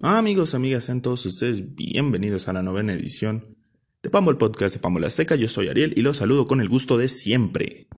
Ah, 0.00 0.18
amigos, 0.18 0.54
amigas, 0.54 0.84
sean 0.84 1.02
todos 1.02 1.26
ustedes 1.26 1.74
bienvenidos 1.74 2.46
a 2.46 2.52
la 2.52 2.62
novena 2.62 2.92
edición 2.92 3.56
de 4.00 4.10
Pambo 4.10 4.30
el 4.30 4.36
podcast 4.36 4.76
de 4.76 4.80
Pambo 4.80 5.04
Azteca. 5.04 5.34
Yo 5.34 5.48
soy 5.48 5.66
Ariel 5.66 5.92
y 5.96 6.02
los 6.02 6.18
saludo 6.18 6.46
con 6.46 6.60
el 6.60 6.68
gusto 6.68 6.96
de 6.96 7.08
siempre. 7.08 7.88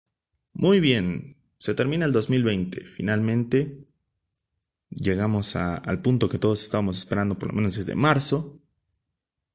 Muy 0.55 0.81
bien, 0.81 1.37
se 1.59 1.75
termina 1.75 2.07
el 2.07 2.13
2020. 2.13 2.81
Finalmente 2.87 3.87
llegamos 4.89 5.57
al 5.57 6.01
punto 6.01 6.31
que 6.31 6.39
todos 6.39 6.63
estábamos 6.63 6.97
esperando, 6.97 7.39
por 7.39 7.51
lo 7.51 7.55
menos 7.55 7.77
desde 7.77 7.95
marzo. 7.95 8.63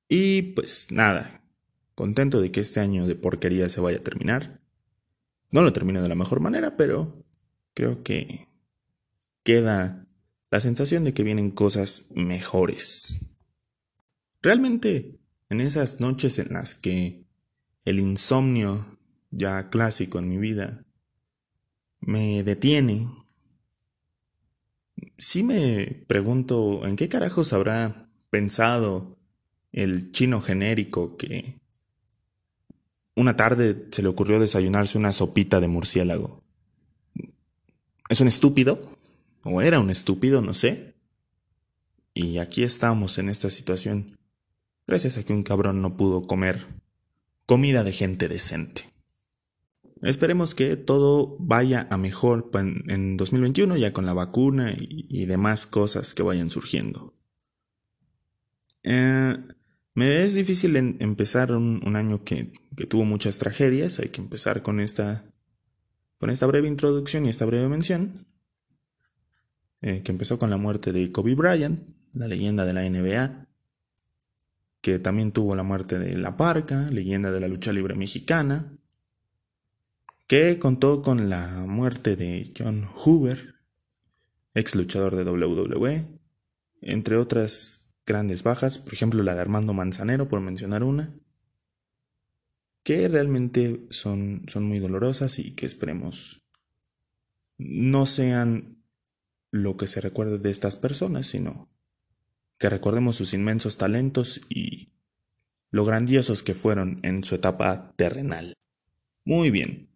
Y 0.08 0.44
pues 0.54 0.92
nada, 0.92 1.44
contento 1.96 2.42
de 2.42 2.52
que 2.52 2.60
este 2.60 2.80
año 2.80 3.08
de 3.08 3.16
porquería 3.16 3.70
se 3.70 3.82
vaya 3.82 3.98
a 3.98 4.04
terminar. 4.04 4.62
No 5.50 5.64
lo 5.64 5.74
termino 5.74 6.04
de 6.04 6.10
la 6.10 6.16
mejor 6.16 6.42
manera, 6.42 6.78
pero 6.78 7.26
creo 7.74 8.04
que 8.04 8.50
queda 9.42 10.05
la 10.52 10.60
sensación 10.60 11.04
de 11.04 11.14
que 11.14 11.24
vienen 11.24 11.52
cosas 11.52 12.06
mejores. 12.16 13.22
Realmente, 14.42 15.20
en 15.50 15.62
esas 15.62 16.00
noches 16.00 16.40
en 16.40 16.54
las 16.54 16.76
que 16.76 17.26
el 17.84 18.00
insomnio, 18.00 18.98
ya 19.32 19.70
clásico 19.70 20.20
en 20.20 20.30
mi 20.30 20.38
vida, 20.38 20.84
me 22.00 22.44
detiene, 22.44 23.10
sí 25.18 25.44
me 25.44 26.06
pregunto 26.08 26.86
en 26.86 26.96
qué 26.96 27.10
carajos 27.10 27.54
habrá 27.54 28.10
pensado 28.30 29.18
el 29.72 30.12
chino 30.12 30.42
genérico 30.42 31.18
que 31.18 31.60
una 33.16 33.36
tarde 33.36 33.88
se 33.92 34.02
le 34.02 34.10
ocurrió 34.10 34.40
desayunarse 34.40 34.98
una 34.98 35.14
sopita 35.14 35.60
de 35.60 35.68
murciélago. 35.68 36.42
¿Es 38.10 38.22
un 38.22 38.28
estúpido? 38.28 38.95
O 39.46 39.62
era 39.62 39.80
un 39.80 39.90
estúpido, 39.90 40.42
no 40.42 40.54
sé. 40.54 40.96
Y 42.14 42.40
aquí 42.40 42.64
estamos 42.64 43.18
en 43.18 43.30
esta 43.30 43.50
situación, 43.50 44.18
gracias 44.88 45.18
a 45.18 45.24
que 45.24 45.34
un 45.34 45.44
cabrón 45.44 45.82
no 45.82 45.96
pudo 45.96 46.26
comer 46.28 46.66
comida 47.46 47.84
de 47.84 47.94
gente 47.94 48.28
decente. 48.28 48.90
Esperemos 50.02 50.56
que 50.56 50.76
todo 50.76 51.38
vaya 51.40 51.88
a 51.90 51.98
mejor 51.98 52.50
en 52.54 53.18
2021 53.18 53.78
ya 53.78 53.94
con 53.94 54.06
la 54.06 54.14
vacuna 54.14 54.76
y, 54.78 55.26
demás 55.26 55.66
cosas 55.66 56.14
que 56.14 56.24
vayan 56.24 56.50
surgiendo. 56.50 57.14
Eh, 58.84 59.36
me 59.94 60.24
es 60.24 60.36
difícil 60.36 60.76
empezar 60.76 61.54
un, 61.54 61.96
año 61.96 62.24
que, 62.24 62.52
que, 62.76 62.86
tuvo 62.86 63.06
muchas 63.06 63.38
tragedias. 63.38 64.00
Hay 64.00 64.10
que 64.10 64.22
empezar 64.22 64.62
con 64.62 64.80
esta, 64.80 65.26
con 66.18 66.30
esta 66.30 66.46
breve 66.46 66.68
introducción 66.68 67.26
y 67.26 67.30
esta 67.30 67.46
breve 67.46 67.70
mención. 67.70 68.28
Eh, 69.82 70.02
que 70.02 70.12
empezó 70.12 70.40
con 70.40 70.50
la 70.50 70.58
muerte 70.58 70.92
de 70.92 71.12
Kobe 71.12 71.36
Bryant, 71.36 71.80
la 72.14 72.28
leyenda 72.28 72.66
de 72.66 72.74
la 72.74 72.90
NBA, 72.90 73.48
que 74.82 75.00
también 75.00 75.32
tuvo 75.32 75.56
la 75.56 75.64
muerte 75.64 76.00
de 76.00 76.18
La 76.18 76.38
Parca, 76.38 76.90
leyenda 76.92 77.32
de 77.32 77.40
la 77.40 77.48
lucha 77.48 77.74
libre 77.74 77.96
mexicana, 77.96 78.78
que 80.28 80.58
contó 80.60 81.02
con 81.02 81.30
la 81.30 81.66
muerte 81.68 82.16
de 82.16 82.52
John 82.58 82.86
Hoover, 82.86 83.56
ex 84.54 84.76
luchador 84.76 85.16
de 85.16 85.24
WWE, 85.24 86.08
entre 86.82 87.18
otras 87.18 87.98
grandes 88.06 88.44
bajas, 88.44 88.80
por 88.80 88.94
ejemplo 88.94 89.24
la 89.24 89.36
de 89.36 89.42
Armando 89.42 89.74
Manzanero, 89.74 90.28
por 90.28 90.42
mencionar 90.42 90.84
una, 90.84 91.12
que 92.84 93.08
realmente 93.08 93.88
son, 93.90 94.44
son 94.48 94.64
muy 94.66 94.80
dolorosas 94.80 95.40
y 95.40 95.56
que 95.56 95.66
esperemos 95.66 96.44
no 97.58 98.06
sean 98.06 98.75
lo 99.56 99.78
que 99.78 99.88
se 99.88 100.02
recuerde 100.02 100.38
de 100.38 100.52
estas 100.52 100.76
personas, 100.76 101.28
sino 101.28 101.70
que 102.58 102.70
recordemos 102.70 103.16
sus 103.16 103.34
inmensos 103.34 103.78
talentos 103.78 104.42
y 104.50 104.90
lo 105.72 105.86
grandiosos 105.86 106.44
que 106.44 106.54
fueron 106.54 107.00
en 107.04 107.24
su 107.24 107.36
etapa 107.36 107.94
terrenal. 107.96 108.54
Muy 109.24 109.52
bien. 109.52 109.90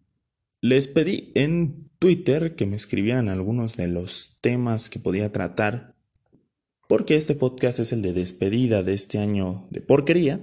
Les 0.61 0.87
pedí 0.87 1.31
en 1.35 1.89
Twitter 1.99 2.55
que 2.55 2.65
me 2.65 2.77
escribieran 2.77 3.27
algunos 3.27 3.75
de 3.75 3.87
los 3.87 4.37
temas 4.39 4.89
que 4.89 4.99
podía 4.99 5.31
tratar, 5.31 5.89
porque 6.87 7.15
este 7.15 7.35
podcast 7.35 7.79
es 7.79 7.91
el 7.91 8.01
de 8.01 8.13
despedida 8.13 8.81
de 8.81 8.93
este 8.93 9.19
año 9.19 9.67
de 9.71 9.81
porquería, 9.81 10.39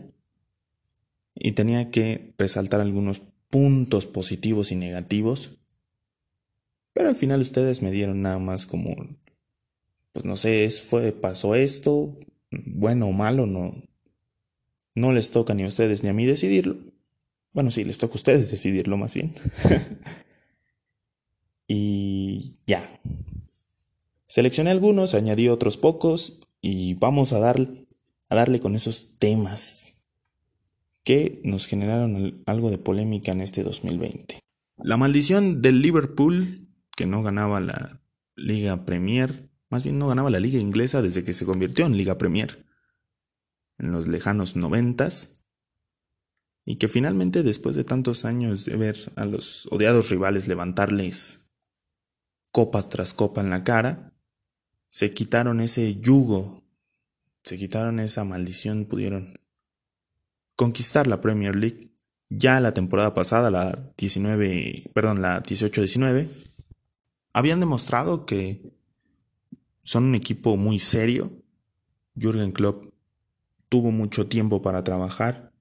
y 1.34 1.52
tenía 1.52 1.90
que 1.90 2.34
resaltar 2.38 2.82
algunos 2.82 3.22
puntos 3.48 4.04
positivos 4.04 4.72
y 4.72 4.76
negativos 4.76 5.58
al 7.08 7.16
final 7.16 7.40
ustedes 7.40 7.82
me 7.82 7.90
dieron 7.90 8.22
nada 8.22 8.38
más 8.38 8.66
como, 8.66 8.94
pues 10.12 10.24
no 10.24 10.36
sé, 10.36 10.68
fue, 10.70 11.12
pasó 11.12 11.54
esto, 11.54 12.18
bueno 12.50 13.06
o 13.06 13.12
malo, 13.12 13.46
no, 13.46 13.74
no 14.94 15.12
les 15.12 15.30
toca 15.30 15.54
ni 15.54 15.64
a 15.64 15.68
ustedes 15.68 16.02
ni 16.02 16.08
a 16.08 16.14
mí 16.14 16.26
decidirlo. 16.26 16.76
Bueno, 17.52 17.70
sí, 17.70 17.84
les 17.84 17.98
toca 17.98 18.14
a 18.14 18.16
ustedes 18.16 18.50
decidirlo 18.50 18.96
más 18.96 19.14
bien. 19.14 19.34
y 21.68 22.56
ya. 22.66 22.82
Seleccioné 24.26 24.70
algunos, 24.70 25.14
añadí 25.14 25.48
otros 25.48 25.76
pocos 25.76 26.40
y 26.60 26.94
vamos 26.94 27.32
a 27.32 27.38
darle, 27.38 27.86
a 28.28 28.34
darle 28.34 28.60
con 28.60 28.74
esos 28.74 29.16
temas 29.18 30.02
que 31.04 31.40
nos 31.44 31.66
generaron 31.66 32.42
algo 32.46 32.70
de 32.70 32.78
polémica 32.78 33.32
en 33.32 33.40
este 33.40 33.62
2020. 33.62 34.40
La 34.78 34.96
maldición 34.96 35.62
del 35.62 35.80
Liverpool 35.80 36.65
que 36.96 37.06
no 37.06 37.22
ganaba 37.22 37.60
la 37.60 38.00
Liga 38.34 38.84
Premier, 38.84 39.50
más 39.68 39.84
bien 39.84 39.98
no 39.98 40.08
ganaba 40.08 40.30
la 40.30 40.40
Liga 40.40 40.58
Inglesa 40.58 41.02
desde 41.02 41.22
que 41.22 41.34
se 41.34 41.44
convirtió 41.44 41.86
en 41.86 41.96
Liga 41.96 42.18
Premier, 42.18 42.66
en 43.78 43.92
los 43.92 44.08
lejanos 44.08 44.56
noventas, 44.56 45.44
y 46.64 46.76
que 46.76 46.88
finalmente 46.88 47.44
después 47.44 47.76
de 47.76 47.84
tantos 47.84 48.24
años 48.24 48.64
de 48.64 48.76
ver 48.76 49.12
a 49.14 49.24
los 49.24 49.68
odiados 49.70 50.10
rivales 50.10 50.48
levantarles 50.48 51.52
copa 52.50 52.82
tras 52.82 53.14
copa 53.14 53.42
en 53.42 53.50
la 53.50 53.62
cara, 53.62 54.14
se 54.88 55.12
quitaron 55.12 55.60
ese 55.60 55.96
yugo, 55.96 56.64
se 57.42 57.58
quitaron 57.58 58.00
esa 58.00 58.24
maldición, 58.24 58.86
pudieron 58.86 59.38
conquistar 60.56 61.06
la 61.06 61.20
Premier 61.20 61.54
League. 61.54 61.92
Ya 62.28 62.58
la 62.60 62.72
temporada 62.74 63.14
pasada, 63.14 63.50
la 63.50 63.92
19, 63.96 64.90
perdón, 64.94 65.22
la 65.22 65.42
18-19 65.42 66.28
habían 67.36 67.60
demostrado 67.60 68.24
que 68.24 68.72
son 69.82 70.04
un 70.04 70.14
equipo 70.14 70.56
muy 70.56 70.78
serio. 70.78 71.42
Jürgen 72.18 72.50
Klopp 72.50 72.94
tuvo 73.68 73.92
mucho 73.92 74.26
tiempo 74.26 74.62
para 74.62 74.84
trabajar. 74.84 75.52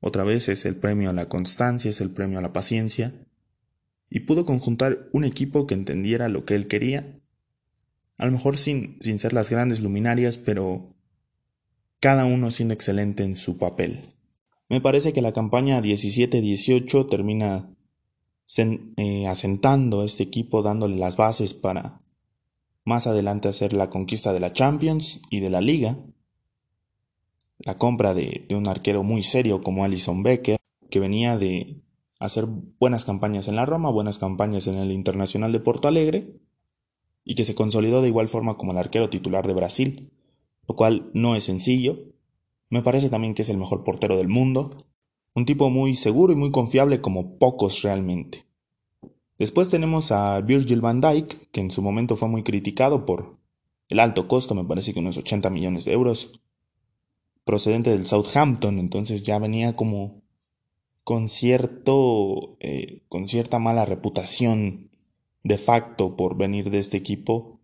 Otra 0.00 0.24
vez 0.24 0.48
es 0.48 0.64
el 0.66 0.74
premio 0.74 1.10
a 1.10 1.12
la 1.12 1.28
constancia, 1.28 1.90
es 1.90 2.00
el 2.00 2.10
premio 2.10 2.40
a 2.40 2.42
la 2.42 2.52
paciencia. 2.52 3.14
Y 4.10 4.20
pudo 4.20 4.44
conjuntar 4.44 5.06
un 5.12 5.22
equipo 5.22 5.68
que 5.68 5.74
entendiera 5.74 6.28
lo 6.28 6.44
que 6.44 6.56
él 6.56 6.66
quería. 6.66 7.14
A 8.18 8.26
lo 8.26 8.32
mejor 8.32 8.56
sin, 8.56 8.98
sin 9.00 9.20
ser 9.20 9.32
las 9.32 9.48
grandes 9.48 9.80
luminarias, 9.80 10.38
pero 10.38 10.86
cada 12.00 12.24
uno 12.24 12.50
siendo 12.50 12.74
excelente 12.74 13.22
en 13.22 13.36
su 13.36 13.58
papel. 13.58 14.00
Me 14.68 14.80
parece 14.80 15.12
que 15.12 15.22
la 15.22 15.32
campaña 15.32 15.80
17-18 15.80 17.08
termina 17.08 17.72
eh, 18.58 19.26
asentando 19.26 20.04
este 20.04 20.22
equipo, 20.22 20.62
dándole 20.62 20.96
las 20.96 21.16
bases 21.16 21.54
para 21.54 21.98
más 22.84 23.06
adelante 23.06 23.48
hacer 23.48 23.72
la 23.72 23.90
conquista 23.90 24.32
de 24.32 24.40
la 24.40 24.52
Champions 24.52 25.22
y 25.30 25.40
de 25.40 25.50
la 25.50 25.60
Liga, 25.60 25.96
la 27.58 27.78
compra 27.78 28.12
de, 28.14 28.46
un 28.50 28.66
arquero 28.66 29.02
muy 29.02 29.22
serio 29.22 29.62
como 29.62 29.84
Alison 29.84 30.22
Becker, 30.22 30.58
que 30.90 31.00
venía 31.00 31.38
de 31.38 31.82
hacer 32.18 32.46
buenas 32.46 33.04
campañas 33.04 33.48
en 33.48 33.56
la 33.56 33.66
Roma, 33.66 33.90
buenas 33.90 34.18
campañas 34.18 34.66
en 34.66 34.76
el 34.76 34.92
Internacional 34.92 35.52
de 35.52 35.60
Porto 35.60 35.88
Alegre, 35.88 36.40
y 37.24 37.34
que 37.34 37.44
se 37.44 37.54
consolidó 37.54 38.02
de 38.02 38.08
igual 38.08 38.28
forma 38.28 38.56
como 38.56 38.72
el 38.72 38.78
arquero 38.78 39.08
titular 39.08 39.46
de 39.46 39.54
Brasil, 39.54 40.12
lo 40.68 40.74
cual 40.74 41.10
no 41.14 41.36
es 41.36 41.44
sencillo. 41.44 41.98
Me 42.68 42.82
parece 42.82 43.10
también 43.10 43.34
que 43.34 43.42
es 43.42 43.48
el 43.48 43.58
mejor 43.58 43.84
portero 43.84 44.16
del 44.16 44.28
mundo, 44.28 44.91
un 45.34 45.46
tipo 45.46 45.70
muy 45.70 45.94
seguro 45.94 46.32
y 46.32 46.36
muy 46.36 46.50
confiable 46.50 47.00
como 47.00 47.38
pocos 47.38 47.82
realmente. 47.82 48.44
Después 49.38 49.70
tenemos 49.70 50.12
a 50.12 50.40
Virgil 50.40 50.80
van 50.80 51.00
Dijk, 51.00 51.50
que 51.50 51.60
en 51.60 51.70
su 51.70 51.82
momento 51.82 52.16
fue 52.16 52.28
muy 52.28 52.42
criticado 52.42 53.06
por 53.06 53.38
el 53.88 53.98
alto 53.98 54.28
costo, 54.28 54.54
me 54.54 54.64
parece 54.64 54.92
que 54.92 55.00
unos 55.00 55.16
80 55.16 55.50
millones 55.50 55.84
de 55.84 55.92
euros, 55.92 56.30
procedente 57.44 57.90
del 57.90 58.06
Southampton, 58.06 58.78
entonces 58.78 59.22
ya 59.22 59.38
venía 59.38 59.74
como 59.74 60.22
con 61.04 61.28
cierto, 61.28 62.56
eh, 62.60 63.02
con 63.08 63.28
cierta 63.28 63.58
mala 63.58 63.84
reputación 63.84 64.90
de 65.42 65.58
facto 65.58 66.16
por 66.16 66.36
venir 66.36 66.70
de 66.70 66.78
este 66.78 66.96
equipo, 66.96 67.60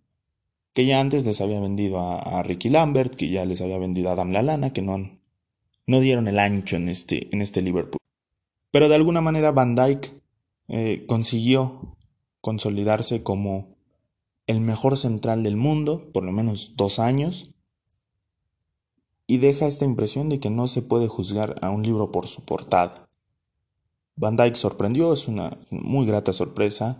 que 0.72 0.86
ya 0.86 1.00
antes 1.00 1.24
les 1.24 1.40
había 1.40 1.60
vendido 1.60 1.98
a, 2.00 2.42
Ricky 2.42 2.68
Lambert, 2.70 3.14
que 3.14 3.30
ya 3.30 3.44
les 3.44 3.60
había 3.60 3.78
vendido 3.78 4.10
a 4.10 4.12
Adam 4.12 4.32
Lallana, 4.32 4.72
que 4.72 4.82
no 4.82 4.94
han 4.94 5.20
no 5.88 6.00
dieron 6.00 6.28
el 6.28 6.38
ancho 6.38 6.76
en 6.76 6.88
este, 6.88 7.34
en 7.34 7.42
este 7.42 7.62
Liverpool. 7.62 7.98
Pero 8.70 8.88
de 8.88 8.94
alguna 8.94 9.22
manera 9.22 9.50
Van 9.50 9.74
Dyke 9.74 10.12
eh, 10.68 11.04
consiguió 11.08 11.96
consolidarse 12.42 13.22
como 13.22 13.70
el 14.46 14.60
mejor 14.60 14.98
central 14.98 15.42
del 15.42 15.56
mundo, 15.56 16.10
por 16.12 16.24
lo 16.24 16.30
menos 16.30 16.74
dos 16.76 16.98
años, 16.98 17.54
y 19.26 19.38
deja 19.38 19.66
esta 19.66 19.86
impresión 19.86 20.28
de 20.28 20.40
que 20.40 20.50
no 20.50 20.68
se 20.68 20.82
puede 20.82 21.08
juzgar 21.08 21.56
a 21.62 21.70
un 21.70 21.82
libro 21.82 22.12
por 22.12 22.26
su 22.26 22.44
portada. 22.44 23.08
Van 24.14 24.36
Dyke 24.36 24.56
sorprendió, 24.56 25.12
es 25.14 25.26
una 25.26 25.58
muy 25.70 26.06
grata 26.06 26.34
sorpresa 26.34 26.98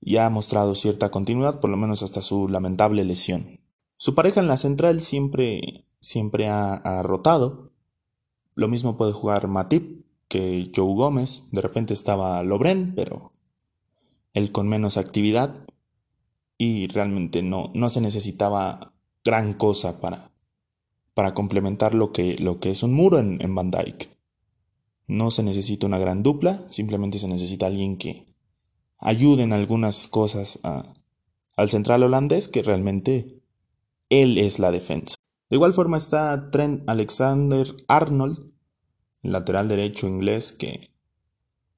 y 0.00 0.18
ha 0.18 0.28
mostrado 0.28 0.74
cierta 0.74 1.10
continuidad, 1.10 1.60
por 1.60 1.70
lo 1.70 1.78
menos 1.78 2.02
hasta 2.02 2.20
su 2.20 2.48
lamentable 2.48 3.04
lesión. 3.04 3.60
Su 3.96 4.14
pareja 4.14 4.40
en 4.40 4.48
la 4.48 4.58
central 4.58 5.00
siempre, 5.00 5.86
siempre 6.00 6.48
ha, 6.48 6.74
ha 6.74 7.02
rotado. 7.02 7.71
Lo 8.54 8.68
mismo 8.68 8.96
puede 8.96 9.12
jugar 9.12 9.48
Matip 9.48 10.04
que 10.28 10.70
Joe 10.74 10.94
Gómez. 10.94 11.44
De 11.52 11.60
repente 11.60 11.94
estaba 11.94 12.42
Lobren, 12.42 12.94
pero 12.94 13.32
él 14.32 14.52
con 14.52 14.68
menos 14.68 14.96
actividad 14.96 15.54
y 16.58 16.86
realmente 16.88 17.42
no, 17.42 17.70
no 17.74 17.88
se 17.88 18.00
necesitaba 18.00 18.94
gran 19.24 19.52
cosa 19.52 20.00
para, 20.00 20.30
para 21.14 21.34
complementar 21.34 21.94
lo 21.94 22.12
que, 22.12 22.36
lo 22.38 22.60
que 22.60 22.70
es 22.70 22.82
un 22.82 22.94
muro 22.94 23.18
en, 23.18 23.42
en 23.42 23.54
Van 23.54 23.70
Dyke. 23.70 24.08
No 25.06 25.30
se 25.30 25.42
necesita 25.42 25.86
una 25.86 25.98
gran 25.98 26.22
dupla, 26.22 26.64
simplemente 26.68 27.18
se 27.18 27.28
necesita 27.28 27.66
alguien 27.66 27.96
que 27.96 28.24
ayude 28.98 29.42
en 29.42 29.52
algunas 29.52 30.06
cosas 30.06 30.60
al 30.62 31.68
central 31.68 32.04
holandés, 32.04 32.48
que 32.48 32.62
realmente 32.62 33.42
él 34.08 34.38
es 34.38 34.58
la 34.58 34.70
defensa. 34.70 35.16
De 35.52 35.56
igual 35.56 35.74
forma 35.74 35.98
está 35.98 36.48
Trent 36.50 36.88
Alexander 36.88 37.66
Arnold, 37.86 38.54
lateral 39.20 39.68
derecho 39.68 40.06
inglés, 40.08 40.50
que 40.50 40.90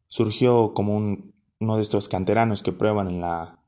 surgió 0.06 0.74
como 0.74 0.96
un, 0.96 1.34
uno 1.58 1.74
de 1.74 1.82
estos 1.82 2.08
canteranos 2.08 2.62
que 2.62 2.70
prueban 2.70 3.08
en 3.08 3.20
la, 3.20 3.58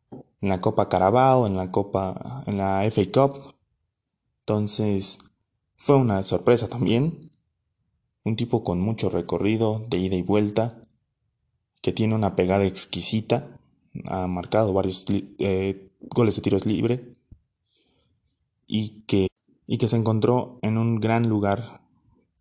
en 0.40 0.48
la 0.48 0.60
Copa 0.60 0.88
Carabao, 0.88 1.48
en 1.48 1.56
la 1.56 1.72
Copa, 1.72 2.44
en 2.46 2.56
la 2.56 2.88
FA 2.88 3.02
Cup. 3.12 3.56
Entonces, 4.42 5.18
fue 5.76 5.96
una 5.96 6.22
sorpresa 6.22 6.68
también. 6.68 7.32
Un 8.22 8.36
tipo 8.36 8.62
con 8.62 8.80
mucho 8.80 9.10
recorrido 9.10 9.84
de 9.88 9.98
ida 9.98 10.14
y 10.14 10.22
vuelta, 10.22 10.80
que 11.82 11.90
tiene 11.90 12.14
una 12.14 12.36
pegada 12.36 12.64
exquisita, 12.64 13.58
ha 14.04 14.28
marcado 14.28 14.72
varios 14.72 15.04
eh, 15.10 15.90
goles 15.98 16.36
de 16.36 16.42
tiros 16.42 16.64
libre 16.64 17.16
y 18.68 19.00
que, 19.08 19.26
y 19.66 19.78
que 19.78 19.88
se 19.88 19.96
encontró 19.96 20.58
en 20.62 20.78
un 20.78 21.00
gran 21.00 21.28
lugar 21.28 21.82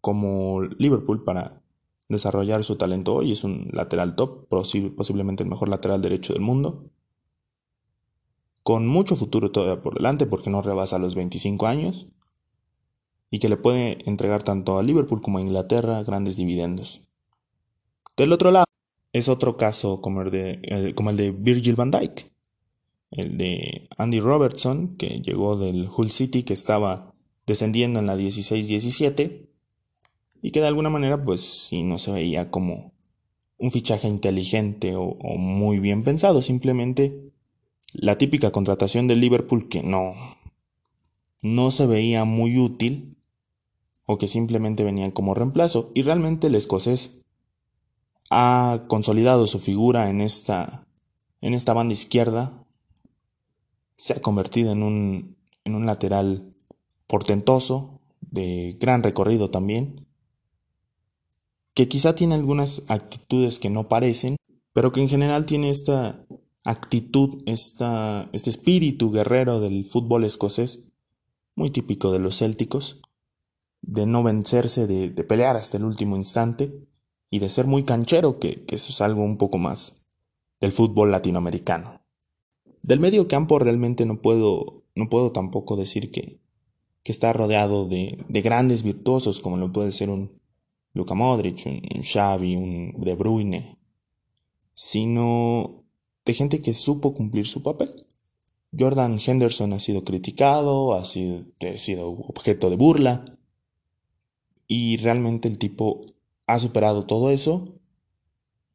como 0.01 0.61
Liverpool 0.61 1.23
para 1.23 1.61
desarrollar 2.07 2.63
su 2.63 2.75
talento 2.75 3.15
hoy. 3.15 3.31
Es 3.31 3.43
un 3.43 3.69
lateral 3.73 4.15
top, 4.15 4.47
posiblemente 4.47 5.43
el 5.43 5.49
mejor 5.49 5.69
lateral 5.69 6.01
derecho 6.01 6.33
del 6.33 6.43
mundo. 6.43 6.91
Con 8.63 8.87
mucho 8.87 9.15
futuro 9.15 9.51
todavía 9.51 9.81
por 9.81 9.95
delante 9.95 10.25
porque 10.25 10.49
no 10.49 10.61
rebasa 10.61 10.99
los 10.99 11.15
25 11.15 11.67
años 11.67 12.07
y 13.29 13.39
que 13.39 13.49
le 13.49 13.57
puede 13.57 14.07
entregar 14.09 14.43
tanto 14.43 14.77
a 14.77 14.83
Liverpool 14.83 15.21
como 15.21 15.37
a 15.37 15.41
Inglaterra 15.41 16.03
grandes 16.03 16.37
dividendos. 16.37 17.01
Del 18.15 18.31
otro 18.31 18.51
lado, 18.51 18.65
es 19.11 19.29
otro 19.29 19.57
caso 19.57 20.01
como 20.01 20.21
el 20.21 20.31
de, 20.31 20.93
como 20.95 21.09
el 21.09 21.17
de 21.17 21.31
Virgil 21.31 21.75
van 21.75 21.91
Dijk, 21.91 22.31
el 23.11 23.37
de 23.37 23.87
Andy 23.97 24.19
Robertson, 24.19 24.93
que 24.95 25.21
llegó 25.21 25.57
del 25.57 25.89
Hull 25.95 26.11
City, 26.11 26.43
que 26.43 26.53
estaba 26.53 27.14
descendiendo 27.45 27.99
en 27.99 28.07
la 28.07 28.15
16-17, 28.15 29.47
y 30.41 30.51
que 30.51 30.61
de 30.61 30.67
alguna 30.67 30.89
manera, 30.89 31.23
pues 31.23 31.41
sí, 31.41 31.83
no 31.83 31.97
se 31.97 32.11
veía 32.11 32.51
como 32.51 32.93
un 33.57 33.71
fichaje 33.71 34.07
inteligente 34.07 34.95
o, 34.95 35.03
o 35.03 35.37
muy 35.37 35.79
bien 35.79 36.03
pensado, 36.03 36.41
simplemente 36.41 37.31
la 37.93 38.17
típica 38.17 38.51
contratación 38.51 39.07
del 39.07 39.21
Liverpool 39.21 39.69
que 39.69 39.81
no, 39.81 40.13
no 41.41 41.71
se 41.71 41.87
veía 41.87 42.25
muy 42.25 42.57
útil 42.57 43.17
o 44.05 44.17
que 44.17 44.27
simplemente 44.27 44.83
venían 44.83 45.11
como 45.11 45.33
reemplazo. 45.33 45.91
Y 45.93 46.01
realmente 46.01 46.47
el 46.47 46.55
escocés 46.55 47.21
ha 48.29 48.83
consolidado 48.87 49.47
su 49.47 49.59
figura 49.59 50.09
en 50.09 50.21
esta 50.21 50.87
en 51.41 51.53
esta 51.53 51.73
banda 51.73 51.93
izquierda 51.93 52.65
se 53.97 54.13
ha 54.13 54.21
convertido 54.21 54.71
en 54.71 54.81
un 54.81 55.37
en 55.63 55.75
un 55.75 55.85
lateral 55.85 56.49
portentoso 57.15 58.01
de 58.19 58.75
gran 58.77 59.01
recorrido 59.01 59.49
también 59.49 60.05
que 61.73 61.87
quizá 61.87 62.13
tiene 62.13 62.35
algunas 62.35 62.83
actitudes 62.89 63.57
que 63.59 63.69
no 63.69 63.87
parecen 63.87 64.35
pero 64.73 64.91
que 64.91 64.99
en 64.99 65.07
general 65.07 65.45
tiene 65.45 65.69
esta 65.69 66.25
actitud 66.65 67.41
esta, 67.45 68.29
este 68.33 68.49
espíritu 68.49 69.11
guerrero 69.11 69.61
del 69.61 69.85
fútbol 69.85 70.25
escocés 70.25 70.91
muy 71.55 71.69
típico 71.69 72.11
de 72.11 72.19
los 72.19 72.39
célticos 72.39 72.99
de 73.81 74.05
no 74.05 74.23
vencerse, 74.23 74.87
de, 74.87 75.23
pelear 75.23 75.55
hasta 75.55 75.77
el 75.77 75.85
último 75.85 76.17
instante 76.17 76.87
y 77.29 77.39
de 77.39 77.49
ser 77.49 77.67
muy 77.67 77.83
canchero, 77.83 78.39
que, 78.39 78.65
eso 78.67 78.91
es 78.91 79.01
algo 79.01 79.23
un 79.23 79.37
poco 79.37 79.57
más 79.57 80.07
del 80.59 80.71
fútbol 80.71 81.11
latinoamericano. 81.11 82.01
Del 82.81 82.99
medio 82.99 83.27
campo 83.27 83.59
realmente 83.59 84.05
no 84.05 84.21
puedo, 84.21 84.83
no 84.95 85.09
puedo 85.09 85.31
tampoco 85.31 85.75
decir 85.75 86.11
que, 86.11 86.41
que 87.05 87.11
está 87.11 87.33
rodeado 87.33 87.85
de, 87.85 88.17
de, 88.27 88.41
grandes 88.41 88.81
virtuosos 88.81 89.39
como 89.39 89.57
lo 89.57 89.71
puede 89.71 89.91
ser 89.91 90.09
un 90.09 90.31
Luka 90.93 91.13
Modric, 91.13 91.67
un, 91.67 91.83
un 91.95 92.01
Xavi, 92.01 92.55
un 92.55 92.95
De 92.97 93.13
Bruyne, 93.13 93.77
sino 94.73 95.83
de 96.25 96.33
gente 96.33 96.63
que 96.63 96.73
supo 96.73 97.13
cumplir 97.13 97.45
su 97.45 97.61
papel. 97.61 97.91
Jordan 98.77 99.19
Henderson 99.23 99.73
ha 99.73 99.79
sido 99.79 100.03
criticado, 100.03 100.95
ha 100.95 101.05
sido, 101.05 101.45
ha 101.61 101.77
sido 101.77 102.09
objeto 102.09 102.71
de 102.71 102.75
burla, 102.75 103.23
y 104.67 104.97
realmente 104.97 105.47
el 105.47 105.59
tipo 105.59 106.01
ha 106.47 106.57
superado 106.57 107.05
todo 107.05 107.29
eso, 107.29 107.65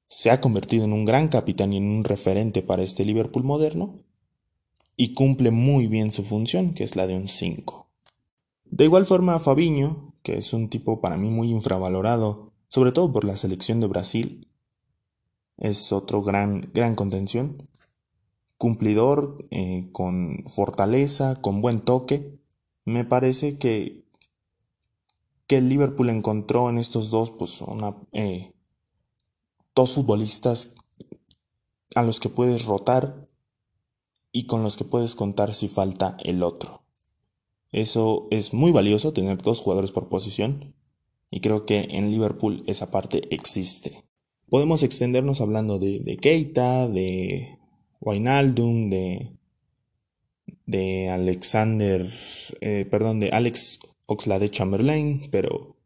se 0.06 0.30
ha 0.30 0.40
convertido 0.40 0.84
en 0.84 0.92
un 0.92 1.04
gran 1.04 1.26
capitán 1.26 1.72
y 1.72 1.78
en 1.78 1.88
un 1.88 2.04
referente 2.04 2.62
para 2.62 2.84
este 2.84 3.04
Liverpool 3.04 3.42
moderno 3.42 3.92
y 4.96 5.14
cumple 5.14 5.50
muy 5.50 5.88
bien 5.88 6.12
su 6.12 6.22
función, 6.22 6.74
que 6.74 6.84
es 6.84 6.94
la 6.94 7.08
de 7.08 7.16
un 7.16 7.26
5. 7.26 7.89
De 8.70 8.84
igual 8.84 9.04
forma, 9.04 9.38
Fabiño, 9.38 10.14
que 10.22 10.38
es 10.38 10.52
un 10.52 10.70
tipo 10.70 11.00
para 11.00 11.16
mí 11.16 11.30
muy 11.30 11.50
infravalorado, 11.50 12.52
sobre 12.68 12.92
todo 12.92 13.12
por 13.12 13.24
la 13.24 13.36
selección 13.36 13.80
de 13.80 13.86
Brasil, 13.86 14.48
es 15.56 15.92
otro 15.92 16.22
gran, 16.22 16.70
gran 16.72 16.94
contención. 16.94 17.68
Cumplidor, 18.56 19.46
eh, 19.50 19.88
con 19.92 20.44
fortaleza, 20.46 21.36
con 21.36 21.60
buen 21.60 21.80
toque. 21.80 22.40
Me 22.84 23.04
parece 23.04 23.58
que 23.58 24.00
que 25.50 25.58
el 25.58 25.68
Liverpool 25.68 26.10
encontró 26.10 26.70
en 26.70 26.78
estos 26.78 27.10
dos, 27.10 27.32
pues, 27.32 27.60
una, 27.60 27.96
eh, 28.12 28.54
dos 29.74 29.94
futbolistas 29.94 30.74
a 31.96 32.04
los 32.04 32.20
que 32.20 32.28
puedes 32.28 32.66
rotar 32.66 33.28
y 34.30 34.46
con 34.46 34.62
los 34.62 34.76
que 34.76 34.84
puedes 34.84 35.16
contar 35.16 35.52
si 35.52 35.66
falta 35.66 36.16
el 36.22 36.44
otro. 36.44 36.84
Eso 37.72 38.26
es 38.30 38.52
muy 38.52 38.72
valioso, 38.72 39.12
tener 39.12 39.38
dos 39.42 39.60
jugadores 39.60 39.92
por 39.92 40.08
posición, 40.08 40.74
y 41.30 41.40
creo 41.40 41.66
que 41.66 41.88
en 41.90 42.10
Liverpool 42.10 42.64
esa 42.66 42.90
parte 42.90 43.22
existe. 43.34 44.04
Podemos 44.48 44.82
extendernos 44.82 45.40
hablando 45.40 45.78
de, 45.78 46.00
de 46.00 46.16
Keita, 46.16 46.88
de 46.88 47.58
Wijnaldum, 48.00 48.90
de, 48.90 49.32
de 50.66 51.08
Alexander, 51.08 52.10
eh, 52.60 52.86
perdón, 52.90 53.20
de 53.20 53.30
Alex 53.30 53.80
Oxlade 54.06 54.50
Chamberlain, 54.50 55.28
pero 55.30 55.76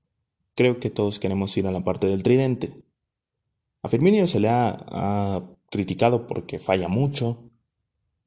creo 0.54 0.78
que 0.78 0.90
todos 0.90 1.18
queremos 1.18 1.56
ir 1.56 1.66
a 1.66 1.72
la 1.72 1.84
parte 1.84 2.06
del 2.06 2.22
tridente. 2.22 2.72
A 3.82 3.88
Firmino 3.88 4.26
se 4.26 4.40
le 4.40 4.48
ha, 4.48 5.50
criticado 5.70 6.28
porque 6.28 6.60
falla 6.60 6.86
mucho, 6.88 7.40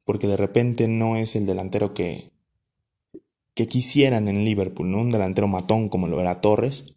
porque 0.04 0.28
de 0.28 0.36
repente 0.36 0.88
no 0.90 1.16
es 1.16 1.36
el 1.36 1.46
delantero 1.46 1.94
que, 1.94 2.32
que 3.58 3.66
quisieran 3.66 4.28
en 4.28 4.46
Liverpool. 4.46 4.94
Un 4.94 5.10
delantero 5.10 5.48
matón 5.48 5.90
como 5.90 6.08
lo 6.08 6.22
era 6.22 6.42
Torres. 6.42 6.96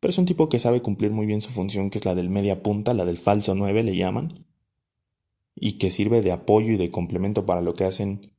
Pero 0.00 0.10
es 0.10 0.16
un 0.16 0.24
tipo 0.24 0.48
que 0.48 0.58
sabe 0.58 0.80
cumplir 0.80 1.10
muy 1.10 1.26
bien 1.26 1.42
su 1.42 1.50
función, 1.50 1.90
que 1.90 1.98
es 1.98 2.06
la 2.06 2.14
del 2.14 2.30
media 2.30 2.62
punta, 2.62 2.94
la 2.94 3.04
del 3.04 3.18
falso 3.18 3.54
9 3.54 3.82
le 3.82 3.94
llaman, 3.94 4.46
y 5.54 5.74
que 5.74 5.90
sirve 5.90 6.22
de 6.22 6.32
apoyo 6.32 6.72
y 6.72 6.78
de 6.78 6.90
complemento 6.90 7.44
para 7.44 7.60
lo 7.60 7.74
que 7.74 7.84
hacen 7.84 8.32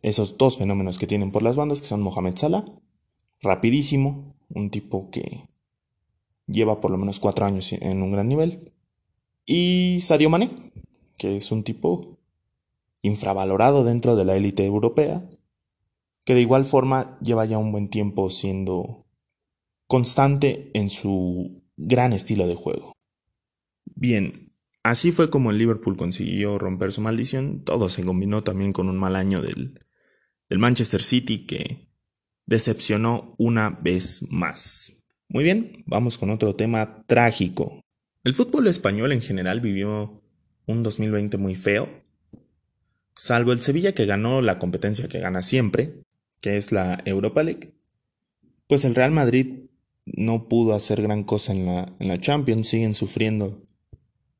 esos 0.00 0.38
dos 0.38 0.56
fenómenos 0.56 0.98
que 0.98 1.06
tienen 1.06 1.32
por 1.32 1.42
las 1.42 1.56
bandas, 1.56 1.82
que 1.82 1.88
son 1.88 2.00
Mohamed 2.00 2.36
Salah 2.36 2.64
rapidísimo, 3.42 4.34
un 4.48 4.70
tipo 4.70 5.10
que 5.10 5.44
lleva 6.46 6.80
por 6.80 6.90
lo 6.90 6.96
menos 6.96 7.20
cuatro 7.20 7.44
años 7.44 7.74
en 7.74 8.02
un 8.02 8.10
gran 8.10 8.28
nivel. 8.28 8.72
Y 9.44 9.98
Sadio 10.00 10.30
Mané, 10.30 10.48
que 11.18 11.36
es 11.36 11.52
un 11.52 11.62
tipo 11.62 12.16
infravalorado 13.02 13.84
dentro 13.84 14.16
de 14.16 14.24
la 14.24 14.36
élite 14.36 14.64
europea, 14.64 15.26
que 16.24 16.34
de 16.34 16.40
igual 16.40 16.64
forma 16.64 17.18
lleva 17.20 17.44
ya 17.44 17.58
un 17.58 17.72
buen 17.72 17.88
tiempo 17.88 18.30
siendo 18.30 19.06
constante 19.86 20.70
en 20.74 20.90
su 20.90 21.64
gran 21.76 22.12
estilo 22.12 22.46
de 22.46 22.54
juego. 22.54 22.92
Bien, 23.84 24.44
así 24.82 25.12
fue 25.12 25.30
como 25.30 25.50
el 25.50 25.58
Liverpool 25.58 25.96
consiguió 25.96 26.58
romper 26.58 26.92
su 26.92 27.00
maldición. 27.00 27.64
Todo 27.64 27.88
se 27.88 28.04
combinó 28.04 28.44
también 28.44 28.72
con 28.72 28.88
un 28.88 28.98
mal 28.98 29.16
año 29.16 29.42
del, 29.42 29.78
del 30.48 30.58
Manchester 30.58 31.02
City 31.02 31.46
que 31.46 31.88
decepcionó 32.46 33.34
una 33.38 33.70
vez 33.70 34.22
más. 34.30 34.92
Muy 35.28 35.44
bien, 35.44 35.84
vamos 35.86 36.18
con 36.18 36.30
otro 36.30 36.56
tema 36.56 37.04
trágico. 37.06 37.80
El 38.24 38.34
fútbol 38.34 38.66
español 38.66 39.12
en 39.12 39.22
general 39.22 39.60
vivió 39.60 40.22
un 40.66 40.82
2020 40.82 41.36
muy 41.38 41.54
feo, 41.54 41.88
salvo 43.14 43.52
el 43.52 43.60
Sevilla 43.60 43.92
que 43.92 44.06
ganó 44.06 44.42
la 44.42 44.58
competencia 44.58 45.08
que 45.08 45.20
gana 45.20 45.42
siempre, 45.42 46.02
que 46.40 46.56
es 46.56 46.72
la 46.72 47.02
Europa 47.04 47.42
League. 47.42 47.74
Pues 48.66 48.84
el 48.84 48.94
Real 48.94 49.10
Madrid 49.10 49.64
no 50.04 50.48
pudo 50.48 50.74
hacer 50.74 51.02
gran 51.02 51.24
cosa 51.24 51.52
en 51.52 51.66
la, 51.66 51.92
en 51.98 52.08
la 52.08 52.18
Champions, 52.18 52.68
siguen 52.68 52.94
sufriendo 52.94 53.62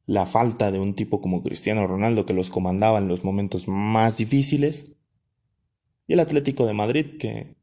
la 0.06 0.26
falta 0.26 0.72
de 0.72 0.80
un 0.80 0.94
tipo 0.94 1.20
como 1.20 1.42
Cristiano 1.42 1.86
Ronaldo 1.86 2.26
que 2.26 2.34
los 2.34 2.50
comandaba 2.50 2.98
en 2.98 3.08
los 3.08 3.24
momentos 3.24 3.68
más 3.68 4.16
difíciles. 4.16 4.94
Y 6.06 6.14
el 6.14 6.20
Atlético 6.20 6.66
de 6.66 6.74
Madrid 6.74 7.06
que 7.18 7.60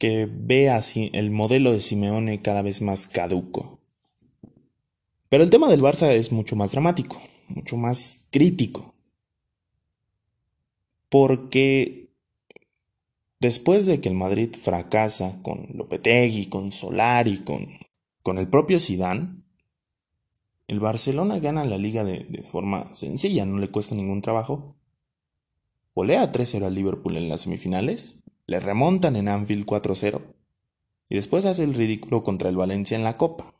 que 0.00 0.26
ve 0.26 0.70
así 0.70 1.10
el 1.12 1.30
modelo 1.30 1.72
de 1.72 1.82
Simeone 1.82 2.40
cada 2.40 2.62
vez 2.62 2.80
más 2.80 3.06
caduco. 3.06 3.80
Pero 5.28 5.44
el 5.44 5.50
tema 5.50 5.68
del 5.68 5.82
Barça 5.82 6.10
es 6.14 6.32
mucho 6.32 6.56
más 6.56 6.72
dramático, 6.72 7.20
mucho 7.48 7.76
más 7.76 8.26
crítico. 8.30 8.94
Porque 11.10 11.99
después 13.40 13.86
de 13.86 14.00
que 14.00 14.10
el 14.10 14.14
Madrid 14.14 14.54
fracasa 14.54 15.40
con 15.42 15.66
Lopetegui, 15.74 16.46
con 16.46 16.70
Solari, 16.70 17.38
con, 17.38 17.68
con 18.22 18.38
el 18.38 18.48
propio 18.48 18.78
Zidane, 18.78 19.40
el 20.68 20.78
Barcelona 20.78 21.40
gana 21.40 21.64
la 21.64 21.78
liga 21.78 22.04
de, 22.04 22.44
forma 22.44 22.94
sencilla, 22.94 23.44
no 23.44 23.58
le 23.58 23.70
cuesta 23.70 23.96
ningún 23.96 24.22
trabajo. 24.22 24.76
Golea 25.96 26.30
3-0 26.30 26.64
al 26.64 26.74
Liverpool 26.74 27.16
en 27.16 27.28
las 27.28 27.40
semifinales 27.40 28.22
le 28.46 28.60
remontan 28.60 29.16
en 29.16 29.28
Anfield 29.28 29.66
4-0 29.66 30.22
y 31.08 31.16
después 31.16 31.44
hace 31.44 31.64
el 31.64 31.74
ridículo 31.74 32.22
contra 32.22 32.48
el 32.48 32.56
Valencia 32.56 32.96
en 32.96 33.02
la 33.02 33.16
Copa. 33.16 33.54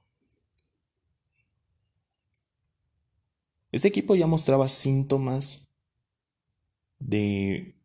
Este 3.73 3.89
equipo 3.89 4.15
ya 4.15 4.29
mostraba 4.29 4.69
síntomas 4.69 5.69
de, 7.01 7.80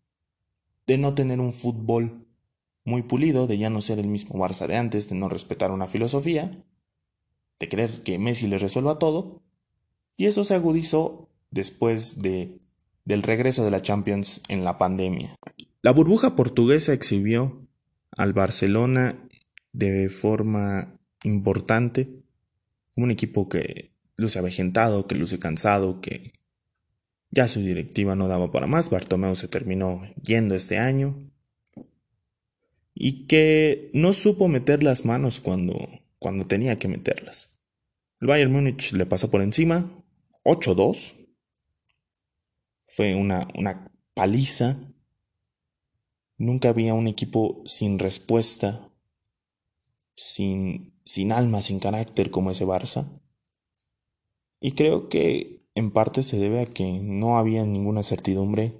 de 0.87 0.97
no 0.97 1.15
tener 1.15 1.39
un 1.39 1.53
fútbol 1.53 2.27
muy 2.83 3.03
pulido, 3.03 3.47
de 3.47 3.57
ya 3.57 3.69
no 3.69 3.81
ser 3.81 3.99
el 3.99 4.07
mismo 4.07 4.35
Barça 4.35 4.67
de 4.67 4.77
antes, 4.77 5.09
de 5.09 5.15
no 5.15 5.27
respetar 5.27 5.71
una 5.71 5.87
filosofía, 5.87 6.51
de 7.59 7.69
creer 7.69 8.03
que 8.03 8.19
Messi 8.19 8.47
le 8.47 8.59
resuelva 8.59 8.99
todo, 8.99 9.41
y 10.17 10.27
eso 10.27 10.43
se 10.43 10.53
agudizó 10.53 11.29
después 11.49 12.21
de, 12.21 12.59
del 13.05 13.23
regreso 13.23 13.65
de 13.65 13.71
la 13.71 13.81
Champions 13.81 14.41
en 14.47 14.63
la 14.63 14.77
pandemia. 14.77 15.35
La 15.81 15.91
burbuja 15.91 16.35
portuguesa 16.35 16.93
exhibió 16.93 17.67
al 18.17 18.33
Barcelona 18.33 19.27
de 19.73 20.09
forma 20.09 20.99
importante 21.23 22.23
como 22.93 23.05
un 23.05 23.11
equipo 23.11 23.49
que 23.49 23.91
luce 24.15 24.39
avejentado, 24.39 25.07
que 25.07 25.15
luce 25.15 25.39
cansado, 25.39 25.99
que 26.01 26.31
ya 27.35 27.47
su 27.47 27.59
directiva 27.59 28.15
no 28.15 28.27
daba 28.27 28.51
para 28.51 28.65
más. 28.65 28.89
Bartomeu 28.89 29.35
se 29.35 29.47
terminó 29.47 30.01
yendo 30.23 30.55
este 30.55 30.79
año 30.79 31.31
y 32.95 33.27
que 33.27 33.91
no 33.93 34.13
supo 34.13 34.47
meter 34.47 34.81
las 34.81 35.05
manos 35.05 35.39
cuando, 35.39 35.77
cuando 36.17 36.47
tenía 36.47 36.77
que 36.77 36.87
meterlas. 36.87 37.59
El 38.19 38.29
Bayern 38.29 38.51
Múnich 38.51 38.93
le 38.93 39.05
pasó 39.05 39.29
por 39.29 39.43
encima, 39.43 40.03
8-2. 40.43 41.13
Fue 42.87 43.13
una, 43.13 43.47
una 43.55 43.91
paliza 44.15 44.79
Nunca 46.37 46.69
había 46.69 46.93
un 46.93 47.07
equipo 47.07 47.63
sin 47.65 47.97
respuesta, 47.97 48.91
sin, 50.15 50.99
sin 51.05 51.31
alma, 51.31 51.61
sin 51.61 51.79
carácter 51.79 52.29
como 52.29 52.51
ese 52.51 52.65
Barça. 52.65 53.09
Y 54.59 54.73
creo 54.73 55.07
que 55.07 55.64
en 55.75 55.91
parte 55.91 56.23
se 56.23 56.37
debe 56.37 56.61
a 56.61 56.65
que 56.65 56.99
no 57.03 57.37
había 57.37 57.65
ninguna 57.65 58.01
certidumbre 58.01 58.73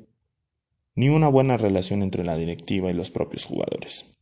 ni 0.96 1.10
una 1.10 1.28
buena 1.28 1.58
relación 1.58 2.02
entre 2.02 2.24
la 2.24 2.38
directiva 2.38 2.90
y 2.90 2.94
los 2.94 3.12
propios 3.12 3.44
jugadores. 3.44 4.18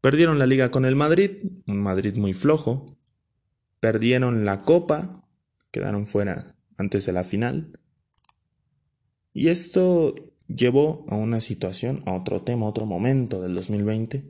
Perdieron 0.00 0.40
la 0.40 0.46
liga 0.46 0.72
con 0.72 0.84
el 0.84 0.96
Madrid, 0.96 1.30
un 1.68 1.80
Madrid 1.80 2.16
muy 2.16 2.34
flojo. 2.34 2.98
Perdieron 3.78 4.44
la 4.44 4.60
copa, 4.60 5.28
quedaron 5.70 6.08
fuera 6.08 6.56
antes 6.76 7.06
de 7.06 7.12
la 7.12 7.22
final. 7.22 7.78
Y 9.32 9.48
esto 9.48 10.14
llevó 10.48 11.06
a 11.08 11.14
una 11.14 11.40
situación, 11.40 12.02
a 12.04 12.14
otro 12.14 12.42
tema, 12.42 12.66
a 12.66 12.70
otro 12.70 12.84
momento 12.84 13.40
del 13.40 13.54
2020, 13.54 14.24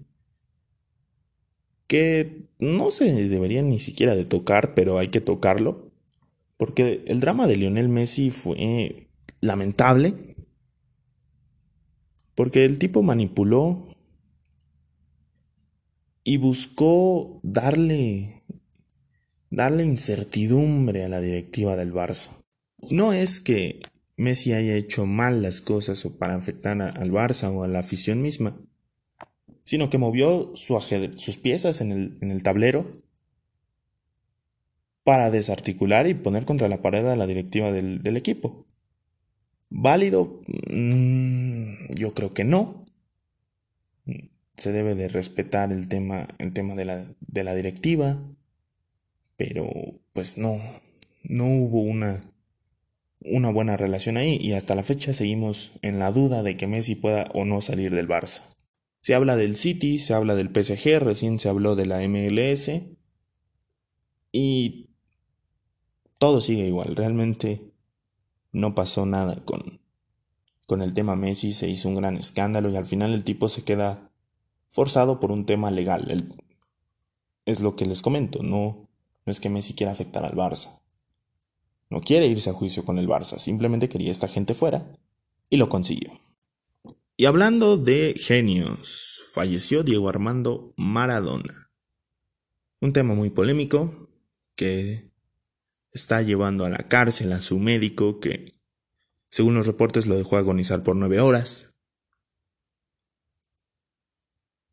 que 1.86 2.48
no 2.58 2.90
se 2.90 3.28
debería 3.28 3.62
ni 3.62 3.78
siquiera 3.78 4.14
de 4.14 4.26
tocar, 4.26 4.74
pero 4.74 4.98
hay 4.98 5.08
que 5.08 5.22
tocarlo, 5.22 5.91
porque 6.62 7.02
el 7.08 7.18
drama 7.18 7.48
de 7.48 7.56
Lionel 7.56 7.88
Messi 7.88 8.30
fue 8.30 9.08
lamentable, 9.40 10.14
porque 12.36 12.64
el 12.64 12.78
tipo 12.78 13.02
manipuló 13.02 13.88
y 16.22 16.36
buscó 16.36 17.40
darle 17.42 18.44
darle 19.50 19.84
incertidumbre 19.84 21.04
a 21.04 21.08
la 21.08 21.20
directiva 21.20 21.74
del 21.74 21.92
Barça. 21.92 22.30
No 22.92 23.12
es 23.12 23.40
que 23.40 23.80
Messi 24.16 24.52
haya 24.52 24.76
hecho 24.76 25.04
mal 25.04 25.42
las 25.42 25.62
cosas 25.62 26.04
o 26.04 26.16
para 26.16 26.36
afectar 26.36 26.80
al 26.80 27.10
Barça 27.10 27.50
o 27.52 27.64
a 27.64 27.66
la 27.68 27.80
afición 27.80 28.22
misma, 28.22 28.56
sino 29.64 29.90
que 29.90 29.98
movió 29.98 30.52
sus 30.54 31.38
piezas 31.38 31.80
en 31.80 31.90
el, 32.20 32.42
tablero 32.44 32.88
para 35.04 35.30
desarticular 35.30 36.06
y 36.06 36.14
poner 36.14 36.44
contra 36.44 36.68
la 36.68 36.82
pared 36.82 37.06
a 37.06 37.16
la 37.16 37.26
directiva 37.26 37.72
del, 37.72 38.16
equipo. 38.16 38.66
¿Válido? 39.68 40.42
Mm, 40.70 41.94
yo 41.94 42.14
creo 42.14 42.34
que 42.34 42.44
no. 42.44 42.84
Se 44.56 44.70
debe 44.70 44.94
de 44.94 45.08
respetar 45.08 45.72
el 45.72 45.88
tema, 45.88 46.28
el 46.38 46.52
tema 46.52 46.74
de, 46.74 46.84
la, 46.84 47.04
de 47.20 47.44
la 47.44 47.54
directiva, 47.54 48.22
pero 49.36 49.68
pues 50.12 50.38
no, 50.38 50.60
no 51.24 51.46
hubo 51.46 51.80
una 51.80 52.20
una 53.24 53.50
buena 53.50 53.76
relación 53.76 54.16
ahí 54.16 54.38
y 54.40 54.52
hasta 54.52 54.74
la 54.74 54.82
fecha 54.82 55.12
seguimos 55.12 55.72
en 55.82 55.98
la 55.98 56.12
duda 56.12 56.42
de 56.42 56.56
que 56.56 56.66
Messi 56.66 56.94
pueda 56.94 57.30
o 57.34 57.44
no 57.44 57.60
salir 57.60 57.94
del 57.94 58.08
Barça. 58.08 58.42
Se 59.00 59.14
habla 59.14 59.36
del 59.36 59.56
City, 59.56 59.98
se 59.98 60.14
habla 60.14 60.34
del 60.34 60.48
PSG, 60.48 61.00
recién 61.00 61.38
se 61.38 61.48
habló 61.48 61.74
de 61.74 61.86
la 61.86 62.06
MLS 62.08 62.70
y 64.30 64.90
todo 66.22 66.40
sigue 66.40 66.68
igual, 66.68 66.94
realmente 66.94 67.72
no 68.52 68.76
pasó 68.76 69.06
nada 69.06 69.44
con, 69.44 69.80
con 70.66 70.80
el 70.80 70.94
tema 70.94 71.16
Messi, 71.16 71.50
se 71.50 71.68
hizo 71.68 71.88
un 71.88 71.96
gran 71.96 72.16
escándalo 72.16 72.70
y 72.70 72.76
al 72.76 72.86
final 72.86 73.12
el 73.12 73.24
tipo 73.24 73.48
se 73.48 73.64
queda 73.64 74.12
forzado 74.70 75.18
por 75.18 75.32
un 75.32 75.46
tema 75.46 75.72
legal. 75.72 76.32
es 77.44 77.58
lo 77.58 77.74
que 77.74 77.86
les 77.86 78.02
comento, 78.02 78.40
no, 78.44 78.88
no 79.26 79.32
es 79.32 79.40
que 79.40 79.50
Messi 79.50 79.74
quiera 79.74 79.90
afectar 79.90 80.24
al 80.24 80.36
Barça. 80.36 80.80
No 81.90 82.00
quiere 82.00 82.28
irse 82.28 82.50
a 82.50 82.54
juicio 82.54 82.84
con 82.84 83.00
el 83.00 83.08
Barça, 83.08 83.38
simplemente 83.38 83.88
quería 83.88 84.12
esta 84.12 84.28
gente 84.28 84.54
fuera 84.54 84.88
y 85.50 85.56
lo 85.56 85.68
consiguió. 85.68 86.20
Y 87.16 87.24
hablando 87.24 87.76
de 87.78 88.14
genios, 88.16 89.22
falleció 89.34 89.82
Diego 89.82 90.08
Armando 90.08 90.72
Maradona. 90.76 91.72
Un 92.80 92.92
tema 92.92 93.12
muy 93.12 93.30
polémico 93.30 94.08
que 94.54 95.11
está 95.92 96.22
llevando 96.22 96.64
a 96.64 96.70
la 96.70 96.88
cárcel 96.88 97.32
a 97.32 97.40
su 97.40 97.58
médico 97.58 98.20
que, 98.20 98.60
según 99.28 99.54
los 99.54 99.66
reportes, 99.66 100.06
lo 100.06 100.16
dejó 100.16 100.36
agonizar 100.36 100.82
por 100.82 100.96
nueve 100.96 101.20
horas. 101.20 101.70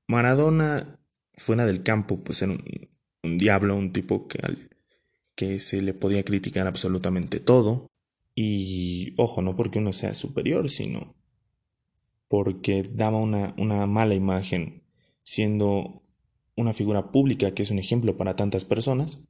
Maradona, 0.08 1.00
fuera 1.34 1.66
del 1.66 1.84
campo, 1.84 2.24
pues 2.24 2.42
era 2.42 2.54
un, 2.54 2.64
un 3.24 3.38
diablo, 3.38 3.76
un 3.76 3.94
tipo 3.94 4.28
que 4.28 4.40
al 4.42 4.70
que 5.40 5.58
se 5.60 5.82
le 5.82 5.94
podía 5.94 6.26
criticar 6.26 6.68
absolutamente 6.68 7.40
todo. 7.40 7.88
Y 8.36 9.14
ojo, 9.18 9.42
no 9.42 9.56
porque 9.56 9.80
uno 9.80 9.94
sea 9.94 10.14
superior, 10.14 10.70
sino 10.70 11.16
porque 12.28 12.84
daba 12.84 13.20
una, 13.20 13.54
una 13.58 13.88
mala 13.88 14.16
imagen 14.16 14.84
siendo 15.24 16.04
una 16.58 16.74
figura 16.74 17.14
pública 17.14 17.54
que 17.54 17.64
es 17.64 17.72
un 17.72 17.80
ejemplo 17.80 18.18
para 18.18 18.36
tantas 18.36 18.66
personas. 18.66 19.22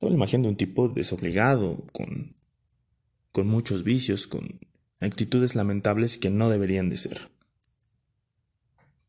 Daba 0.00 0.10
la 0.10 0.16
imagen 0.16 0.42
de 0.42 0.48
un 0.48 0.56
tipo 0.56 0.88
desobligado, 0.88 1.84
con, 1.92 2.30
con 3.32 3.46
muchos 3.46 3.84
vicios, 3.84 4.26
con 4.26 4.60
actitudes 5.00 5.54
lamentables 5.54 6.18
que 6.18 6.30
no 6.30 6.48
deberían 6.48 6.88
de 6.88 6.96
ser. 6.96 7.30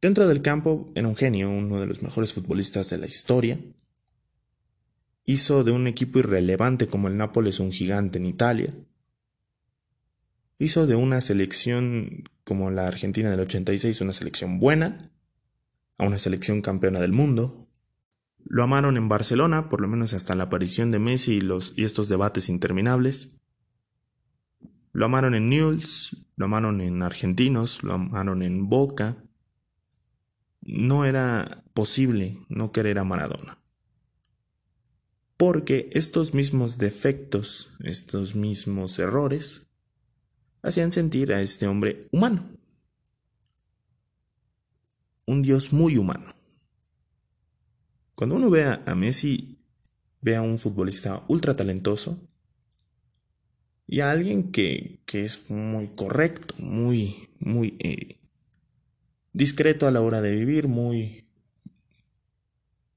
Dentro 0.02 0.28
del 0.28 0.42
campo 0.42 0.92
era 0.96 1.08
un 1.08 1.16
genio, 1.16 1.50
uno 1.50 1.80
de 1.80 1.86
los 1.86 2.02
mejores 2.02 2.34
futbolistas 2.34 2.90
de 2.90 2.98
la 2.98 3.06
historia, 3.06 3.60
Hizo 5.26 5.64
de 5.64 5.72
un 5.72 5.88
equipo 5.88 6.20
irrelevante 6.20 6.88
como 6.88 7.08
el 7.08 7.16
Nápoles 7.16 7.60
un 7.60 7.72
gigante 7.72 8.18
en 8.18 8.26
Italia. 8.26 8.74
Hizo 10.58 10.88
de 10.88 10.96
una 10.96 11.22
selección 11.22 12.24
como 12.44 12.72
la 12.72 12.88
Argentina 12.88 13.30
del 13.30 13.42
86 13.42 14.02
una 14.02 14.14
selección 14.14 14.60
buena, 14.60 14.98
a 15.98 16.06
una 16.06 16.18
selección 16.18 16.62
campeona 16.62 17.00
del 17.00 17.12
mundo. 17.12 17.56
Lo 18.46 18.64
amaron 18.64 18.98
en 18.98 19.08
Barcelona, 19.10 19.70
por 19.70 19.82
lo 19.82 19.88
menos 19.88 20.14
hasta 20.14 20.36
la 20.36 20.44
aparición 20.44 20.92
de 20.92 21.00
Messi 21.00 21.40
y, 21.76 21.84
estos 21.84 22.10
debates 22.10 22.50
interminables. 22.50 23.36
Lo 24.92 25.06
amaron 25.06 25.36
en 25.36 25.50
Newell's, 25.50 26.18
lo 26.36 26.46
amaron 26.46 26.82
en 26.82 27.02
Argentinos, 27.02 27.82
lo 27.84 27.94
amaron 27.94 28.42
en 28.44 28.68
Boca. 28.68 29.24
No 30.62 31.06
era 31.06 31.64
posible 31.74 32.38
no 32.50 32.72
querer 32.72 33.00
a 33.00 33.04
Maradona. 33.04 33.58
Porque 35.38 35.90
estos 35.94 36.34
mismos 36.34 36.78
defectos, 36.78 37.72
estos 37.80 38.36
mismos 38.36 39.00
errores, 39.00 39.68
hacían 40.62 40.92
sentir 40.92 41.34
a 41.34 41.42
este 41.42 41.68
hombre 41.68 42.08
humano. 42.12 42.46
Un 45.26 45.42
Dios 45.42 45.72
muy 45.72 45.98
humano. 45.98 46.41
Cuando 48.22 48.36
uno 48.36 48.52
ve 48.52 48.66
a 48.66 48.94
Messi, 48.94 49.58
ve 50.22 50.36
a 50.36 50.44
un 50.44 50.60
futbolista 50.60 51.24
ultra 51.28 51.56
talentoso 51.56 52.20
y 53.88 54.02
a 54.02 54.12
alguien 54.12 54.52
que, 54.52 55.02
es 55.12 55.50
muy 55.50 55.88
correcto, 55.88 56.54
muy, 56.60 57.30
muy 57.40 57.76
eh, 57.80 58.20
discreto 59.34 59.88
a 59.88 59.92
la 59.92 60.02
hora 60.02 60.22
de 60.22 60.36
vivir, 60.36 60.68
muy, 60.68 61.32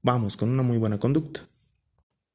vamos, 0.03 0.37
con 0.37 0.49
una 0.49 0.61
muy 0.61 0.77
buena 0.77 0.99
conducta. 0.99 1.49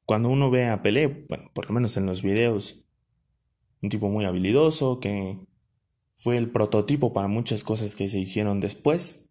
Cuando 0.03 0.27
uno 0.27 0.51
ve 0.51 0.67
a 0.67 0.81
Pelé, 0.81 1.07
bueno, 1.29 1.49
por 1.53 1.67
lo 1.67 1.73
menos 1.73 1.95
en 1.95 2.05
los 2.05 2.21
videos, 2.21 2.89
un 3.81 3.87
tipo 3.87 4.09
muy 4.09 4.25
habilidoso 4.25 4.99
que 4.99 5.39
fue 6.13 6.35
el 6.35 6.51
prototipo 6.51 7.13
para 7.13 7.29
muchas 7.29 7.63
cosas 7.63 7.95
que 7.95 8.09
se 8.09 8.19
hicieron 8.19 8.59
después. 8.59 9.30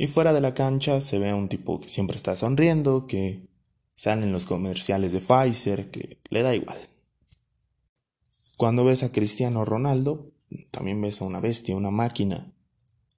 Y 0.00 0.06
fuera 0.06 0.32
de 0.32 0.40
la 0.40 0.54
cancha 0.54 1.00
se 1.00 1.18
ve 1.18 1.30
a 1.30 1.34
un 1.34 1.48
tipo 1.48 1.80
que 1.80 1.88
siempre 1.88 2.16
está 2.16 2.36
sonriendo, 2.36 3.08
que 3.08 3.48
sale 3.96 4.22
en 4.22 4.30
los 4.30 4.46
comerciales 4.46 5.10
de 5.10 5.18
Pfizer, 5.18 5.90
que 5.90 6.20
le 6.30 6.42
da 6.42 6.54
igual. 6.54 6.78
Cuando 8.56 8.84
ves 8.84 9.02
a 9.02 9.10
Cristiano 9.10 9.64
Ronaldo, 9.64 10.30
también 10.70 11.02
ves 11.02 11.20
a 11.20 11.24
una 11.24 11.40
bestia, 11.40 11.74
una 11.74 11.90
máquina 11.90 12.52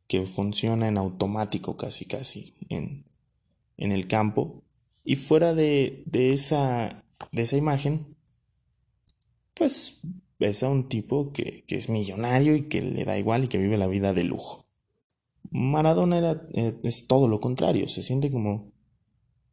que 0.07 0.25
funciona 0.25 0.89
en 0.89 0.97
automático 0.97 1.77
casi 1.77 2.07
casi 2.07 2.55
en, 2.71 3.05
en 3.77 3.93
el 3.93 4.07
campo. 4.07 4.65
Y 5.05 5.17
fuera 5.17 5.53
de, 5.53 6.03
de, 6.07 6.33
esa, 6.33 7.05
de 7.31 7.43
esa 7.43 7.59
imagen, 7.59 8.07
pues 9.53 10.01
ves 10.39 10.63
a 10.63 10.71
un 10.71 10.89
tipo 10.89 11.31
que, 11.35 11.63
es 11.69 11.91
millonario 11.91 12.57
y 12.57 12.69
que 12.69 12.81
le 12.81 13.05
da 13.05 13.19
igual 13.19 13.45
y 13.45 13.49
que 13.49 13.59
vive 13.59 13.77
la 13.77 13.87
vida 13.87 14.15
de 14.15 14.25
lujo. 14.25 14.70
Maradona 15.51 16.19
era, 16.19 16.43
eh, 16.55 16.79
es 16.83 17.07
todo 17.07 17.29
lo 17.29 17.41
contrario, 17.41 17.89
se 17.89 18.03
siente 18.03 18.31
como, 18.31 18.73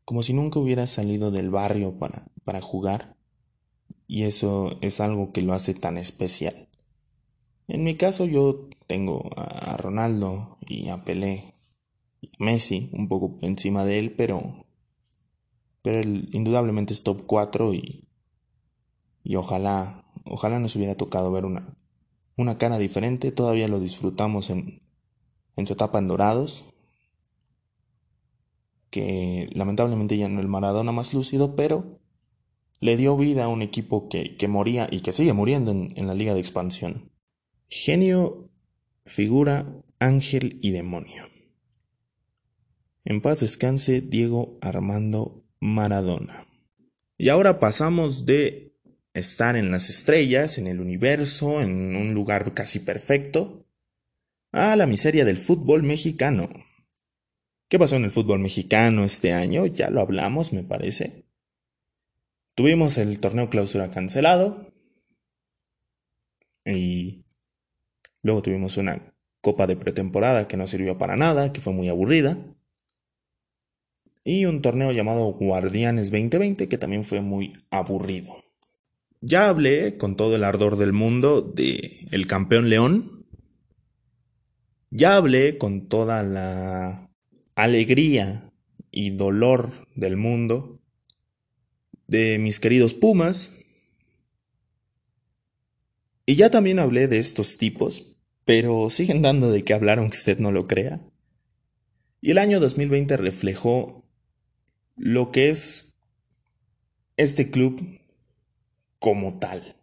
como 0.05 0.23
si 0.23 0.33
nunca 0.33 0.59
hubiera 0.59 0.85
salido 0.87 1.31
del 1.31 1.49
barrio 1.49 1.97
para, 1.97 2.31
para 2.43 2.61
jugar 2.61 3.17
y 4.07 4.23
eso 4.23 4.77
es 4.81 4.99
algo 5.01 5.31
que 5.31 5.41
lo 5.41 5.53
hace 5.53 5.73
tan 5.73 5.97
especial. 5.97 6.69
En 7.67 7.83
mi 7.83 7.95
caso 7.95 8.25
yo 8.25 8.69
tengo 8.87 9.29
a 9.35 9.75
Ronaldo 9.77 10.57
y 10.65 10.87
a 10.87 11.03
Pelé 11.03 11.53
a 12.23 12.43
Messi 12.43 12.89
un 12.93 13.09
poco 13.09 13.37
encima 13.41 13.83
de 13.83 13.99
él, 13.99 14.15
pero, 14.15 14.53
pero 15.81 15.99
él 15.99 16.29
indudablemente 16.31 16.93
es 16.93 17.03
top 17.03 17.25
4 17.25 17.73
y, 17.73 18.01
y 19.23 19.35
ojalá, 19.35 20.05
ojalá 20.25 20.59
nos 20.59 20.75
hubiera 20.77 20.95
tocado 20.95 21.31
ver 21.31 21.43
una, 21.43 21.75
una 22.37 22.57
cara 22.57 22.77
diferente. 22.77 23.31
Todavía 23.31 23.67
lo 23.67 23.81
disfrutamos 23.81 24.49
en, 24.49 24.81
en 25.57 25.67
su 25.67 25.73
etapa 25.73 25.99
en 25.99 26.07
Dorados. 26.07 26.63
Que 28.89 29.49
lamentablemente 29.51 30.17
ya 30.17 30.29
no 30.29 30.39
el 30.39 30.47
Maradona 30.47 30.93
más 30.93 31.13
lúcido, 31.13 31.57
pero 31.57 31.99
le 32.79 32.95
dio 32.95 33.17
vida 33.17 33.43
a 33.43 33.47
un 33.49 33.61
equipo 33.61 34.07
que, 34.07 34.37
que 34.37 34.47
moría 34.47 34.87
y 34.89 35.01
que 35.01 35.11
sigue 35.11 35.33
muriendo 35.33 35.71
en, 35.71 35.93
en 35.97 36.07
la 36.07 36.13
liga 36.13 36.33
de 36.33 36.39
expansión. 36.39 37.11
Genio, 37.67 38.49
figura, 39.03 39.83
ángel 39.99 40.59
y 40.61 40.71
demonio. 40.71 41.23
En 43.03 43.21
paz 43.21 43.39
descanse 43.39 44.01
Diego 44.01 44.57
Armando 44.61 45.43
Maradona. 45.59 46.45
Y 47.17 47.29
ahora 47.29 47.59
pasamos 47.59 48.25
de 48.25 48.75
estar 49.13 49.55
en 49.55 49.71
las 49.71 49.89
estrellas, 49.89 50.57
en 50.57 50.67
el 50.67 50.79
universo, 50.79 51.61
en 51.61 51.95
un 51.95 52.13
lugar 52.13 52.53
casi 52.53 52.79
perfecto, 52.79 53.56
a 54.51 54.75
la 54.75 54.85
miseria 54.85 55.25
del 55.25 55.37
fútbol 55.37 55.83
mexicano. 55.83 56.49
¿Qué 57.69 57.77
pasó 57.77 57.97
en 57.97 58.05
el 58.05 58.11
fútbol 58.11 58.39
mexicano 58.39 59.03
este 59.03 59.33
año? 59.33 59.65
Ya 59.65 59.89
lo 59.89 60.01
hablamos, 60.01 60.53
me 60.53 60.63
parece. 60.63 61.25
Tuvimos 62.55 62.97
el 62.97 63.19
torneo 63.19 63.49
clausura 63.49 63.89
cancelado 63.89 64.73
y 66.65 67.25
luego 68.23 68.41
tuvimos 68.41 68.77
una 68.77 69.13
copa 69.41 69.67
de 69.67 69.75
pretemporada 69.75 70.47
que 70.47 70.57
no 70.57 70.65
sirvió 70.67 70.97
para 70.97 71.15
nada, 71.15 71.53
que 71.53 71.61
fue 71.61 71.73
muy 71.73 71.89
aburrida. 71.89 72.37
Y 74.23 74.45
un 74.45 74.61
torneo 74.61 74.91
llamado 74.91 75.33
Guardianes 75.33 76.11
2020 76.11 76.67
que 76.67 76.77
también 76.77 77.03
fue 77.03 77.21
muy 77.21 77.53
aburrido. 77.69 78.33
Ya 79.21 79.49
hablé 79.49 79.97
con 79.97 80.15
todo 80.15 80.35
el 80.35 80.43
ardor 80.43 80.77
del 80.77 80.93
mundo 80.93 81.41
de 81.41 82.07
el 82.11 82.27
campeón 82.27 82.69
León. 82.69 83.16
Ya 84.89 85.17
hablé 85.17 85.57
con 85.57 85.89
toda 85.89 86.23
la 86.23 87.11
alegría 87.55 88.53
y 88.91 89.09
dolor 89.09 89.87
del 89.95 90.15
mundo 90.15 90.79
de 92.07 92.37
mis 92.39 92.59
queridos 92.59 92.93
Pumas. 92.93 93.51
Y 96.25 96.35
ya 96.35 96.49
también 96.49 96.79
hablé 96.79 97.07
de 97.07 97.19
estos 97.19 97.57
tipos, 97.57 98.15
pero 98.45 98.89
siguen 98.89 99.21
dando 99.21 99.51
de 99.51 99.63
qué 99.63 99.73
hablar 99.73 99.99
aunque 99.99 100.17
usted 100.17 100.39
no 100.39 100.51
lo 100.51 100.67
crea. 100.67 101.01
Y 102.21 102.31
el 102.31 102.37
año 102.37 102.59
2020 102.59 103.17
reflejó 103.17 104.05
lo 104.95 105.31
que 105.31 105.49
es 105.49 105.97
este 107.17 107.51
club 107.51 107.99
como 108.99 109.37
tal. 109.37 109.75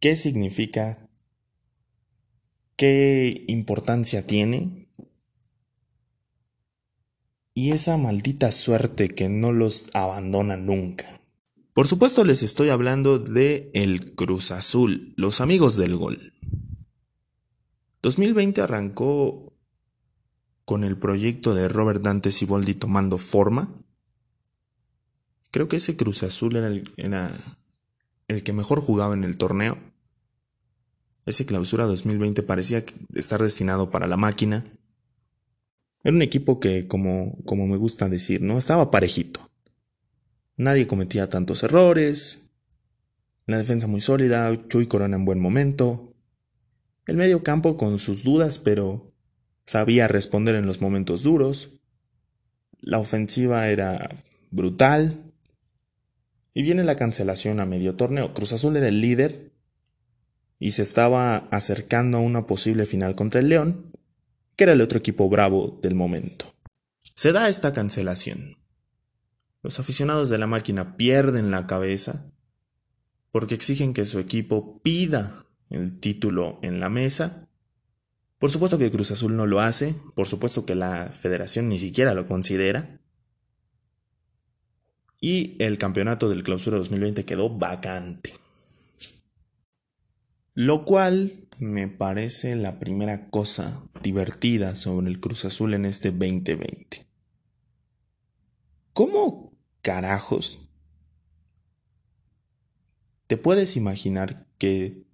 ¿Qué 0.00 0.16
significa? 0.16 1.08
¿Qué 2.82 3.44
importancia 3.46 4.26
tiene? 4.26 4.88
Y 7.54 7.70
esa 7.70 7.96
maldita 7.96 8.50
suerte 8.50 9.08
que 9.08 9.28
no 9.28 9.52
los 9.52 9.88
abandona 9.94 10.56
nunca. 10.56 11.20
Por 11.74 11.86
supuesto 11.86 12.24
les 12.24 12.42
estoy 12.42 12.70
hablando 12.70 13.20
de 13.20 13.70
el 13.72 14.16
Cruz 14.16 14.50
Azul, 14.50 15.14
los 15.16 15.40
amigos 15.40 15.76
del 15.76 15.94
gol. 15.94 16.34
2020 18.02 18.62
arrancó 18.62 19.52
con 20.64 20.82
el 20.82 20.98
proyecto 20.98 21.54
de 21.54 21.68
Robert 21.68 22.02
Dante 22.02 22.32
Siboldi 22.32 22.74
tomando 22.74 23.16
forma 23.16 23.72
Creo 25.52 25.68
que 25.68 25.76
ese 25.76 25.96
Cruz 25.96 26.24
Azul 26.24 26.56
era 26.56 26.66
el, 28.26 28.42
que 28.42 28.52
mejor 28.52 28.80
jugaba 28.80 29.14
en 29.14 29.22
el 29.22 29.36
torneo. 29.36 29.91
Ese 31.24 31.46
clausura 31.46 31.86
2020 31.86 32.42
parecía 32.42 32.84
estar 33.14 33.42
destinado 33.42 33.90
para 33.90 34.06
la 34.06 34.16
máquina. 34.16 34.64
Era 36.02 36.16
un 36.16 36.22
equipo 36.22 36.58
que, 36.58 36.88
como, 36.88 37.38
como 37.44 37.66
me 37.68 37.76
gusta 37.76 38.08
decir, 38.08 38.42
¿no? 38.42 38.58
Estaba 38.58 38.90
parejito. 38.90 39.48
Nadie 40.56 40.88
cometía 40.88 41.28
tantos 41.28 41.62
errores. 41.62 42.50
La 43.46 43.58
defensa 43.58 43.86
muy 43.86 44.00
sólida, 44.00 44.52
Chuy 44.68 44.86
Corona 44.86 45.16
en 45.16 45.24
buen 45.24 45.40
momento. 45.40 46.14
El 47.06 47.16
medio 47.16 47.44
campo 47.44 47.76
con 47.76 47.98
sus 47.98 48.24
dudas, 48.24 48.58
pero 48.58 49.12
sabía 49.64 50.08
responder 50.08 50.56
en 50.56 50.66
los 50.66 50.80
momentos 50.80 51.22
duros. 51.22 51.70
La 52.80 52.98
ofensiva 52.98 53.68
era 53.68 54.08
brutal. 54.50 55.22
Y 56.52 56.62
viene 56.62 56.82
la 56.82 56.96
cancelación 56.96 57.60
a 57.60 57.66
medio 57.66 57.94
torneo. 57.94 58.34
Cruz 58.34 58.52
Azul 58.52 58.76
era 58.76 58.88
el 58.88 59.00
líder 59.00 59.51
y 60.62 60.70
se 60.70 60.82
estaba 60.82 61.48
acercando 61.50 62.18
a 62.18 62.20
una 62.20 62.46
posible 62.46 62.86
final 62.86 63.16
contra 63.16 63.40
el 63.40 63.48
León, 63.48 63.90
que 64.54 64.62
era 64.62 64.74
el 64.74 64.80
otro 64.80 65.00
equipo 65.00 65.28
bravo 65.28 65.80
del 65.82 65.96
momento. 65.96 66.54
Se 67.16 67.32
da 67.32 67.48
esta 67.48 67.72
cancelación. 67.72 68.58
Los 69.64 69.80
aficionados 69.80 70.28
de 70.28 70.38
la 70.38 70.46
máquina 70.46 70.96
pierden 70.96 71.50
la 71.50 71.66
cabeza 71.66 72.30
porque 73.32 73.56
exigen 73.56 73.92
que 73.92 74.06
su 74.06 74.20
equipo 74.20 74.80
pida 74.82 75.46
el 75.68 75.98
título 75.98 76.60
en 76.62 76.78
la 76.78 76.88
mesa. 76.88 77.48
Por 78.38 78.52
supuesto 78.52 78.78
que 78.78 78.92
Cruz 78.92 79.10
Azul 79.10 79.34
no 79.36 79.46
lo 79.46 79.58
hace, 79.58 79.96
por 80.14 80.28
supuesto 80.28 80.64
que 80.64 80.76
la 80.76 81.06
federación 81.06 81.68
ni 81.68 81.80
siquiera 81.80 82.14
lo 82.14 82.28
considera 82.28 83.00
y 85.20 85.56
el 85.58 85.76
campeonato 85.76 86.28
del 86.28 86.44
clausura 86.44 86.78
2020 86.78 87.24
quedó 87.24 87.50
vacante. 87.50 88.41
Lo 90.54 90.84
cual 90.84 91.48
me 91.58 91.88
parece 91.88 92.56
la 92.56 92.78
primera 92.78 93.30
cosa 93.30 93.88
divertida 94.02 94.76
sobre 94.76 95.08
el 95.08 95.20
Cruz 95.20 95.46
Azul 95.46 95.72
en 95.72 95.86
este 95.86 96.10
2020. 96.10 97.06
¿Cómo 98.92 99.54
carajos 99.80 100.60
te 103.26 103.38
puedes 103.38 103.76
imaginar 103.76 104.46
que 104.58 105.06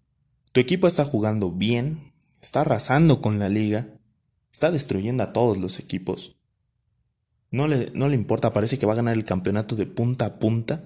tu 0.51 0.59
equipo 0.59 0.89
está 0.89 1.05
jugando 1.05 1.53
bien, 1.53 2.13
está 2.41 2.63
arrasando 2.63 3.21
con 3.21 3.39
la 3.39 3.49
liga, 3.49 4.01
está 4.51 4.73
destruyendo 4.73 5.23
a 5.23 5.33
todos 5.33 5.57
los 5.57 5.79
equipos? 5.79 6.37
No 7.53 7.69
le, 7.69 7.93
no 7.95 8.09
le 8.09 8.17
importa, 8.17 8.53
parece 8.53 8.79
que 8.79 8.87
va 8.87 8.95
a 8.95 8.97
ganar 8.97 9.17
el 9.17 9.25
campeonato 9.25 9.77
de 9.77 9.87
punta 9.87 10.27
a 10.27 10.39
punta. 10.41 10.85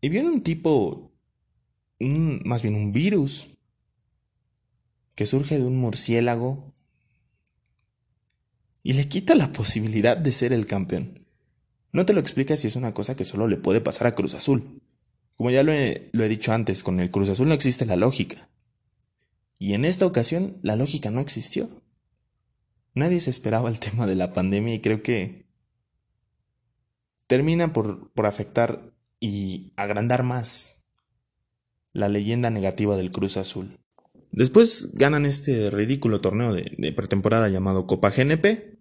Y 0.00 0.08
viene 0.08 0.30
un 0.30 0.42
tipo 0.42 1.11
más 2.02 2.62
bien 2.62 2.74
un 2.74 2.92
virus 2.92 3.48
que 5.14 5.26
surge 5.26 5.58
de 5.58 5.64
un 5.64 5.76
murciélago 5.76 6.72
y 8.82 8.94
le 8.94 9.08
quita 9.08 9.34
la 9.34 9.52
posibilidad 9.52 10.16
de 10.16 10.32
ser 10.32 10.52
el 10.52 10.66
campeón. 10.66 11.20
No 11.92 12.06
te 12.06 12.12
lo 12.12 12.20
explicas 12.20 12.60
si 12.60 12.68
es 12.68 12.76
una 12.76 12.94
cosa 12.94 13.14
que 13.14 13.24
solo 13.24 13.46
le 13.46 13.56
puede 13.56 13.80
pasar 13.80 14.06
a 14.06 14.14
Cruz 14.14 14.34
Azul. 14.34 14.82
Como 15.36 15.50
ya 15.50 15.62
lo 15.62 15.72
he, 15.72 16.08
lo 16.12 16.24
he 16.24 16.28
dicho 16.28 16.52
antes, 16.52 16.82
con 16.82 17.00
el 17.00 17.10
Cruz 17.10 17.28
Azul 17.28 17.48
no 17.48 17.54
existe 17.54 17.86
la 17.86 17.96
lógica. 17.96 18.48
Y 19.58 19.74
en 19.74 19.84
esta 19.84 20.06
ocasión 20.06 20.56
la 20.62 20.76
lógica 20.76 21.10
no 21.10 21.20
existió. 21.20 21.68
Nadie 22.94 23.20
se 23.20 23.30
esperaba 23.30 23.68
el 23.68 23.78
tema 23.80 24.06
de 24.06 24.16
la 24.16 24.32
pandemia 24.32 24.74
y 24.74 24.80
creo 24.80 25.02
que 25.02 25.46
termina 27.26 27.72
por, 27.72 28.10
por 28.12 28.26
afectar 28.26 28.92
y 29.20 29.72
agrandar 29.76 30.22
más 30.24 30.81
la 31.92 32.08
leyenda 32.08 32.50
negativa 32.50 32.96
del 32.96 33.10
Cruz 33.12 33.36
Azul. 33.36 33.78
Después 34.30 34.90
ganan 34.94 35.26
este 35.26 35.70
ridículo 35.70 36.20
torneo 36.20 36.54
de, 36.54 36.92
pretemporada 36.92 37.48
llamado 37.48 37.86
Copa 37.86 38.10
GNP. 38.10 38.78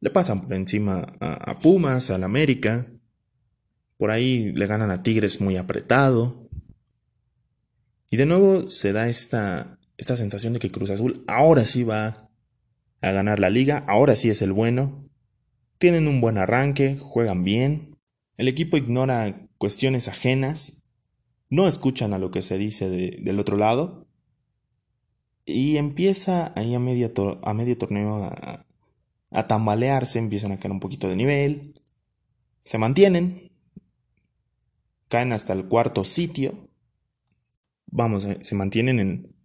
Le 0.00 0.10
pasan 0.10 0.42
por 0.42 0.52
encima 0.54 1.06
a, 1.20 1.50
a 1.50 1.58
Pumas, 1.58 2.10
al 2.10 2.24
América. 2.24 2.86
Por 3.96 4.10
ahí 4.10 4.52
le 4.52 4.66
ganan 4.66 4.90
a 4.90 5.02
Tigres 5.02 5.40
muy 5.40 5.56
apretado. 5.56 6.48
Y 8.10 8.16
de 8.16 8.26
nuevo 8.26 8.68
se 8.68 8.92
da 8.92 9.08
esta, 9.08 9.78
esta 9.96 10.16
sensación 10.16 10.52
de 10.52 10.58
que 10.58 10.70
Cruz 10.70 10.90
Azul 10.90 11.24
ahora 11.28 11.64
sí 11.64 11.84
va 11.84 12.16
a 13.00 13.12
ganar 13.12 13.38
la 13.38 13.50
liga, 13.50 13.84
ahora 13.86 14.16
sí 14.16 14.28
es 14.28 14.42
el 14.42 14.52
bueno. 14.52 15.06
Tienen 15.78 16.08
un 16.08 16.20
buen 16.20 16.36
arranque, 16.36 16.98
juegan 16.98 17.44
bien. 17.44 17.96
El 18.36 18.48
equipo 18.48 18.76
ignora 18.76 19.48
cuestiones 19.58 20.08
ajenas 20.08 20.79
no 21.50 21.66
escuchan 21.66 22.14
a 22.14 22.18
lo 22.18 22.30
que 22.30 22.42
se 22.42 22.56
dice 22.56 22.88
del 22.88 23.38
otro 23.38 23.56
lado 23.56 24.06
y 25.44 25.76
empieza 25.76 26.52
ahí 26.56 26.74
a 26.74 26.78
medio, 26.78 27.12
a 27.42 27.54
medio 27.54 27.76
torneo 27.76 28.32
a, 29.32 29.46
tambalearse, 29.46 30.18
empiezan 30.18 30.52
a 30.52 30.58
caer 30.58 30.72
un 30.72 30.80
poquito 30.80 31.08
de 31.08 31.16
nivel, 31.16 31.74
se 32.64 32.78
mantienen, 32.78 33.52
caen 35.08 35.32
hasta 35.32 35.52
el 35.52 35.66
cuarto 35.66 36.04
sitio, 36.04 36.68
vamos, 37.86 38.24
eh, 38.24 38.38
se 38.40 38.54
mantienen 38.54 38.98
en, 38.98 39.36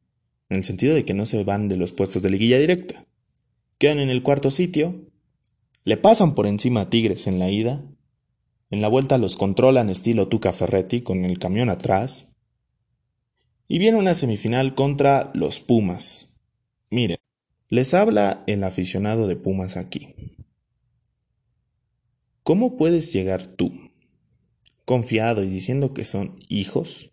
en 0.50 0.58
el 0.58 0.64
sentido 0.64 0.96
de 0.96 1.06
que 1.06 1.14
no 1.14 1.26
se 1.26 1.44
van 1.44 1.68
de 1.68 1.78
los 1.78 1.92
puestos 1.92 2.24
de 2.24 2.30
liguilla 2.30 2.60
directa, 2.60 3.06
quedan 3.78 4.00
en 4.00 4.10
el 4.10 4.24
cuarto 4.24 4.52
sitio, 4.52 5.08
le 5.84 5.98
pasan 5.98 6.34
por 6.34 6.48
encima 6.48 6.82
a 6.82 6.90
Tigres 6.90 7.28
en 7.28 7.40
la 7.40 7.50
ida, 7.50 7.84
en 8.76 8.82
la 8.82 8.90
vuelta 8.90 9.18
los 9.18 9.38
controlan 9.38 9.90
estilo 9.90 10.28
Tuca 10.28 10.52
Ferretti 10.52 11.02
con 11.02 11.24
el 11.24 11.40
camión 11.40 11.70
atrás. 11.70 12.28
Y 13.70 13.80
viene 13.80 13.98
una 13.98 14.14
semifinal 14.14 14.76
contra 14.76 15.32
los 15.34 15.62
Pumas. 15.62 16.42
Miren, 16.92 17.18
les 17.70 17.94
habla 17.94 18.44
el 18.48 18.64
aficionado 18.66 19.28
de 19.28 19.38
Pumas 19.38 19.78
aquí. 19.78 20.14
¿Cómo 22.44 22.76
puedes 22.76 23.14
llegar 23.14 23.48
tú, 23.48 23.72
confiado 24.84 25.44
y 25.44 25.50
diciendo 25.50 25.94
que 25.94 26.04
son 26.04 26.36
hijos, 26.50 27.12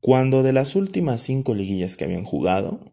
cuando 0.00 0.42
de 0.42 0.52
las 0.52 0.76
últimas 0.76 1.22
cinco 1.22 1.54
liguillas 1.54 1.96
que 1.96 2.04
habían 2.04 2.24
jugado, 2.24 2.92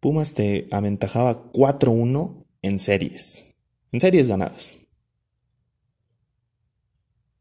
Pumas 0.00 0.34
te 0.34 0.66
aventajaba 0.72 1.52
4-1 1.52 2.44
en 2.62 2.78
series? 2.80 3.51
En 3.92 4.00
series 4.00 4.26
ganadas. 4.26 4.78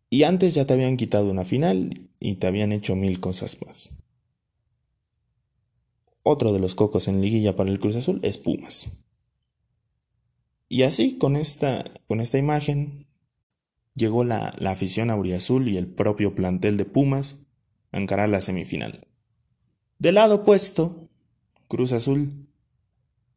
Y 0.09 0.23
antes 0.23 0.53
ya 0.53 0.67
te 0.67 0.73
habían 0.73 0.97
quitado 0.97 1.31
una 1.31 1.45
final 1.45 2.09
y 2.19 2.35
te 2.35 2.47
habían 2.47 2.73
hecho 2.73 2.95
mil 2.95 3.21
cosas 3.21 3.57
más. 3.65 3.91
Otro 6.23 6.53
de 6.53 6.59
los 6.59 6.75
cocos 6.75 7.07
en 7.07 7.21
liguilla 7.21 7.55
para 7.55 7.71
el 7.71 7.79
Cruz 7.79 7.95
Azul 7.95 8.19
es 8.21 8.37
Pumas. 8.37 8.89
Y 10.67 10.83
así, 10.83 11.17
con 11.17 11.35
esta, 11.35 11.83
con 12.07 12.19
esta 12.19 12.37
imagen, 12.37 13.07
llegó 13.95 14.23
la, 14.23 14.53
la 14.59 14.71
afición 14.71 15.09
auriazul 15.09 15.67
y 15.67 15.77
el 15.77 15.87
propio 15.87 16.35
plantel 16.35 16.77
de 16.77 16.85
Pumas 16.85 17.47
a 17.91 17.99
encarar 17.99 18.29
la 18.29 18.41
semifinal. 18.41 19.07
Del 19.97 20.15
lado 20.15 20.35
opuesto, 20.35 21.09
Cruz 21.67 21.93
Azul 21.93 22.50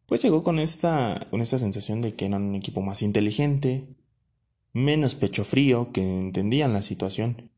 pues 0.06 0.22
llegó 0.22 0.42
con 0.42 0.58
esta, 0.58 1.26
con 1.30 1.40
esta 1.40 1.58
sensación 1.58 2.02
de 2.02 2.14
que 2.14 2.26
eran 2.26 2.42
un 2.42 2.54
equipo 2.54 2.82
más 2.82 3.02
inteligente, 3.02 3.84
menos 4.72 5.14
pecho 5.14 5.44
frío, 5.44 5.92
que 5.92 6.02
entendían 6.02 6.72
la 6.72 6.82
situación 6.82 7.50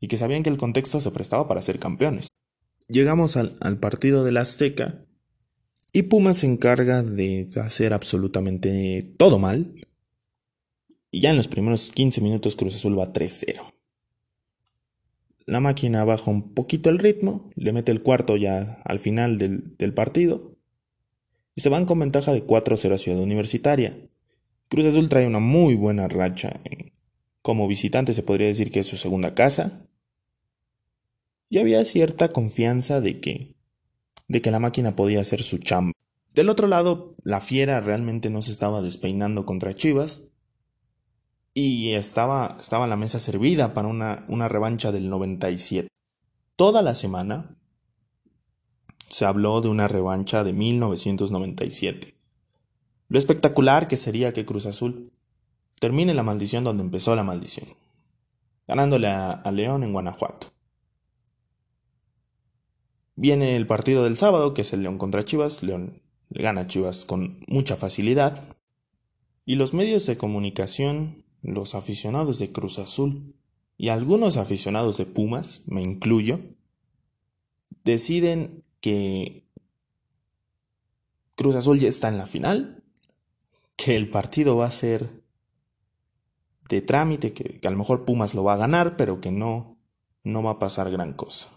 y 0.00 0.08
que 0.08 0.18
sabían 0.18 0.42
que 0.42 0.50
el 0.50 0.58
contexto 0.58 1.00
se 1.00 1.10
prestaba 1.10 1.48
para 1.48 1.62
ser 1.62 1.78
campeones. 1.78 2.28
Llegamos 2.88 3.36
al, 3.36 3.78
partido 3.78 4.24
del 4.24 4.36
Azteca 4.36 5.04
y 5.92 6.02
Pumas 6.02 6.38
se 6.38 6.46
encarga 6.46 7.02
de 7.02 7.48
hacer 7.56 7.92
absolutamente 7.92 9.14
todo 9.16 9.38
mal. 9.38 9.74
Y 11.10 11.20
ya 11.20 11.30
en 11.30 11.36
los 11.36 11.48
primeros 11.48 11.90
15 11.90 12.20
minutos 12.20 12.56
Cruz 12.56 12.74
Azul 12.74 12.98
va 12.98 13.12
3-0. 13.12 13.72
La 15.46 15.60
máquina 15.60 16.04
baja 16.04 16.30
un 16.30 16.52
poquito 16.52 16.90
el 16.90 16.98
ritmo, 16.98 17.50
le 17.54 17.72
mete 17.72 17.90
el 17.92 18.02
cuarto 18.02 18.36
ya 18.36 18.82
al 18.84 18.98
final 18.98 19.38
del 19.38 19.94
partido 19.94 20.55
y 21.56 21.62
se 21.62 21.68
van 21.68 21.86
con 21.86 21.98
ventaja 21.98 22.32
de 22.32 22.46
4-0 22.46 22.92
a 22.92 22.98
Ciudad 22.98 23.20
Universitaria. 23.20 23.98
Cruz 24.68 24.86
Azul 24.86 25.08
trae 25.08 25.26
una 25.26 25.40
muy 25.40 25.74
buena 25.74 26.06
racha. 26.06 26.60
Como 27.42 27.66
visitante 27.66 28.12
se 28.12 28.22
podría 28.22 28.46
decir 28.46 28.70
que 28.70 28.80
es 28.80 28.86
su 28.86 28.96
segunda 28.96 29.34
casa. 29.34 29.80
Y 31.48 31.58
había 31.58 31.84
cierta 31.84 32.28
confianza 32.28 33.00
de 33.00 33.20
que 33.20 33.56
de 34.28 34.42
que 34.42 34.50
la 34.50 34.58
máquina 34.58 34.96
podía 34.96 35.20
hacer 35.20 35.42
su 35.42 35.58
chamba. 35.58 35.92
Del 36.34 36.48
otro 36.48 36.66
lado, 36.66 37.14
la 37.22 37.40
fiera 37.40 37.80
realmente 37.80 38.30
no 38.30 38.42
se 38.42 38.50
estaba 38.50 38.82
despeinando 38.82 39.46
contra 39.46 39.74
Chivas 39.74 40.32
y 41.54 41.92
estaba, 41.92 42.56
estaba 42.58 42.86
la 42.86 42.96
mesa 42.96 43.18
servida 43.18 43.72
para 43.72 43.88
una, 43.88 44.24
una 44.28 44.48
revancha 44.48 44.92
del 44.92 45.08
97. 45.08 45.88
Toda 46.56 46.82
la 46.82 46.94
semana 46.94 47.56
se 49.16 49.24
habló 49.24 49.62
de 49.62 49.68
una 49.68 49.88
revancha 49.88 50.44
de 50.44 50.52
1997. 50.52 52.18
Lo 53.08 53.18
espectacular 53.18 53.88
que 53.88 53.96
sería 53.96 54.34
que 54.34 54.44
Cruz 54.44 54.66
Azul 54.66 55.10
termine 55.80 56.12
la 56.12 56.22
maldición 56.22 56.64
donde 56.64 56.82
empezó 56.82 57.16
la 57.16 57.24
maldición, 57.24 57.66
ganándole 58.68 59.08
a, 59.08 59.40
León 59.52 59.84
en 59.84 59.94
Guanajuato. 59.94 60.48
Viene 63.14 63.56
el 63.56 63.66
partido 63.66 64.04
del 64.04 64.18
sábado, 64.18 64.52
que 64.52 64.60
es 64.60 64.74
el 64.74 64.82
León 64.82 64.98
contra 64.98 65.24
Chivas. 65.24 65.62
León 65.62 66.02
le 66.28 66.42
gana 66.42 66.60
a 66.60 66.66
Chivas 66.66 67.06
con 67.06 67.42
mucha 67.48 67.74
facilidad. 67.74 68.44
Y 69.46 69.54
los 69.54 69.72
medios 69.72 70.04
de 70.04 70.18
comunicación, 70.18 71.24
los 71.40 71.74
aficionados 71.74 72.38
de 72.38 72.52
Cruz 72.52 72.78
Azul 72.78 73.34
y 73.78 73.88
algunos 73.88 74.36
aficionados 74.36 74.98
de 74.98 75.06
Pumas, 75.06 75.62
me 75.68 75.80
incluyo, 75.80 76.38
deciden 77.82 78.65
que 78.86 79.42
Cruz 81.34 81.56
Azul 81.56 81.80
ya 81.80 81.88
está 81.88 82.06
en 82.06 82.18
la 82.18 82.24
final, 82.24 82.84
que 83.74 83.96
el 83.96 84.08
partido 84.08 84.56
va 84.56 84.66
a 84.66 84.70
ser 84.70 85.24
de 86.68 86.82
trámite, 86.82 87.32
que, 87.32 87.60
a 87.66 87.70
lo 87.70 87.78
mejor 87.78 88.04
Pumas 88.04 88.36
lo 88.36 88.44
va 88.44 88.52
a 88.52 88.58
ganar, 88.58 88.96
pero 88.96 89.20
que 89.20 89.32
no, 89.32 89.76
no 90.22 90.44
va 90.44 90.52
a 90.52 90.58
pasar 90.60 90.88
gran 90.92 91.14
cosa. 91.14 91.48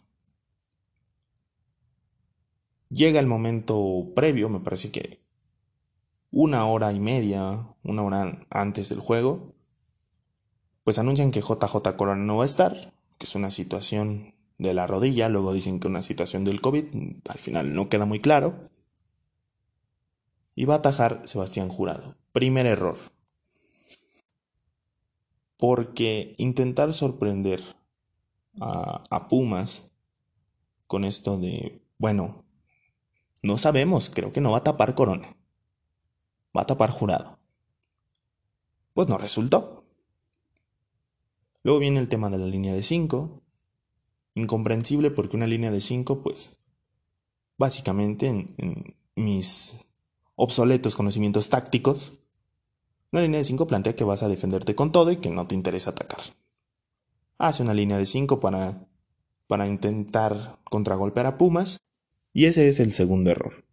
Llega 2.89 3.20
el 3.20 3.28
momento 3.28 4.08
previo, 4.15 4.50
me 4.50 4.62
parece 4.62 4.89
que 4.89 5.22
una 6.32 6.65
hora 6.65 6.92
y 6.94 7.00
media, 7.00 7.76
una 7.84 8.02
hora 8.02 8.48
antes 8.50 8.89
del 8.89 9.02
juego, 9.02 9.52
pues 10.84 10.98
anuncian 10.98 11.30
que 11.30 11.42
JJ 11.42 11.96
Corona 11.96 12.24
no 12.24 12.38
va 12.38 12.44
a 12.44 12.48
estar, 12.48 12.92
que 13.20 13.28
es 13.28 13.36
una 13.36 13.52
situación 13.52 14.34
de 14.60 14.74
la 14.74 14.86
rodilla, 14.86 15.30
luego 15.30 15.54
dicen 15.54 15.80
que 15.80 15.88
una 15.88 16.04
situación 16.04 16.43
del 16.43 16.62
COVID, 16.62 16.86
al 17.28 17.39
final 17.39 17.74
no 17.74 17.89
queda 17.89 18.06
muy 18.06 18.19
claro. 18.19 18.62
Y 20.54 20.65
va 20.65 20.76
a 20.76 20.78
atajar 20.78 21.22
Sebastián 21.24 21.69
Jurado. 21.69 22.17
Primer 22.34 22.65
error. 22.65 22.98
Porque 25.58 26.36
intentar 26.38 26.93
sorprender 26.93 27.63
a, 28.60 29.04
a 29.10 29.28
Pumas 29.30 29.93
con 30.88 31.06
esto 31.06 31.38
de, 31.38 31.82
bueno, 31.98 32.43
no 33.41 33.58
sabemos, 33.58 34.10
creo 34.10 34.34
que 34.34 34.41
no 34.41 34.52
va 34.52 34.60
a 34.60 34.63
tapar 34.63 34.95
Corona. 34.95 35.38
Va 36.56 36.63
a 36.63 36.65
tapar 36.65 36.89
jurado. 36.89 37.39
Pues 38.93 39.08
no 39.08 39.17
resultó. 39.17 39.86
Luego 41.63 41.80
viene 41.80 42.00
el 42.00 42.10
tema 42.10 42.30
de 42.30 42.38
la 42.38 42.48
línea 42.48 42.74
de 42.74 42.84
5. 42.84 43.41
Incomprensible 44.36 45.12
porque 45.12 45.36
una 45.36 45.48
línea 45.48 45.72
de 45.72 45.82
5, 45.82 46.22
pues, 46.22 46.60
básicamente 47.58 48.28
en, 48.28 48.96
mis 49.15 49.76
obsoletos 50.36 50.96
conocimientos 50.96 51.50
tácticos, 51.50 52.20
una 53.12 53.22
línea 53.22 53.39
de 53.39 53.44
5 53.44 53.68
plantea 53.68 53.96
que 53.96 54.04
vas 54.04 54.24
a 54.24 54.30
defenderte 54.30 54.76
con 54.76 54.92
todo 54.92 55.12
y 55.12 55.18
que 55.18 55.30
no 55.30 55.46
te 55.46 55.56
interesa 55.56 55.89
atacar. 55.89 56.22
Hace 57.38 57.63
una 57.63 57.74
línea 57.74 57.98
de 57.98 58.06
5 58.06 58.39
para, 58.39 58.88
para 59.48 59.68
intentar 59.68 60.60
contragolpear 60.63 61.26
a 61.26 61.38
Pumas 61.38 61.82
y 62.34 62.46
ese 62.46 62.68
es 62.70 62.80
el 62.80 62.94
segundo 62.94 63.32
error. 63.32 63.65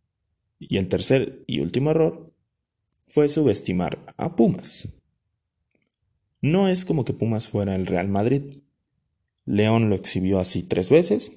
Y 0.58 0.78
el 0.78 0.88
tercer 0.88 1.44
y 1.46 1.60
último 1.60 1.90
error 1.90 2.32
fue 3.06 3.28
subestimar 3.28 4.14
a 4.16 4.34
Pumas. 4.34 4.88
No 6.40 6.68
es 6.68 6.84
como 6.84 7.04
que 7.04 7.12
Pumas 7.12 7.48
fuera 7.48 7.74
el 7.74 7.86
Real 7.86 8.08
Madrid. 8.08 8.62
León 9.46 9.88
lo 9.88 9.94
exhibió 9.94 10.38
así 10.38 10.62
tres 10.62 10.90
veces, 10.90 11.32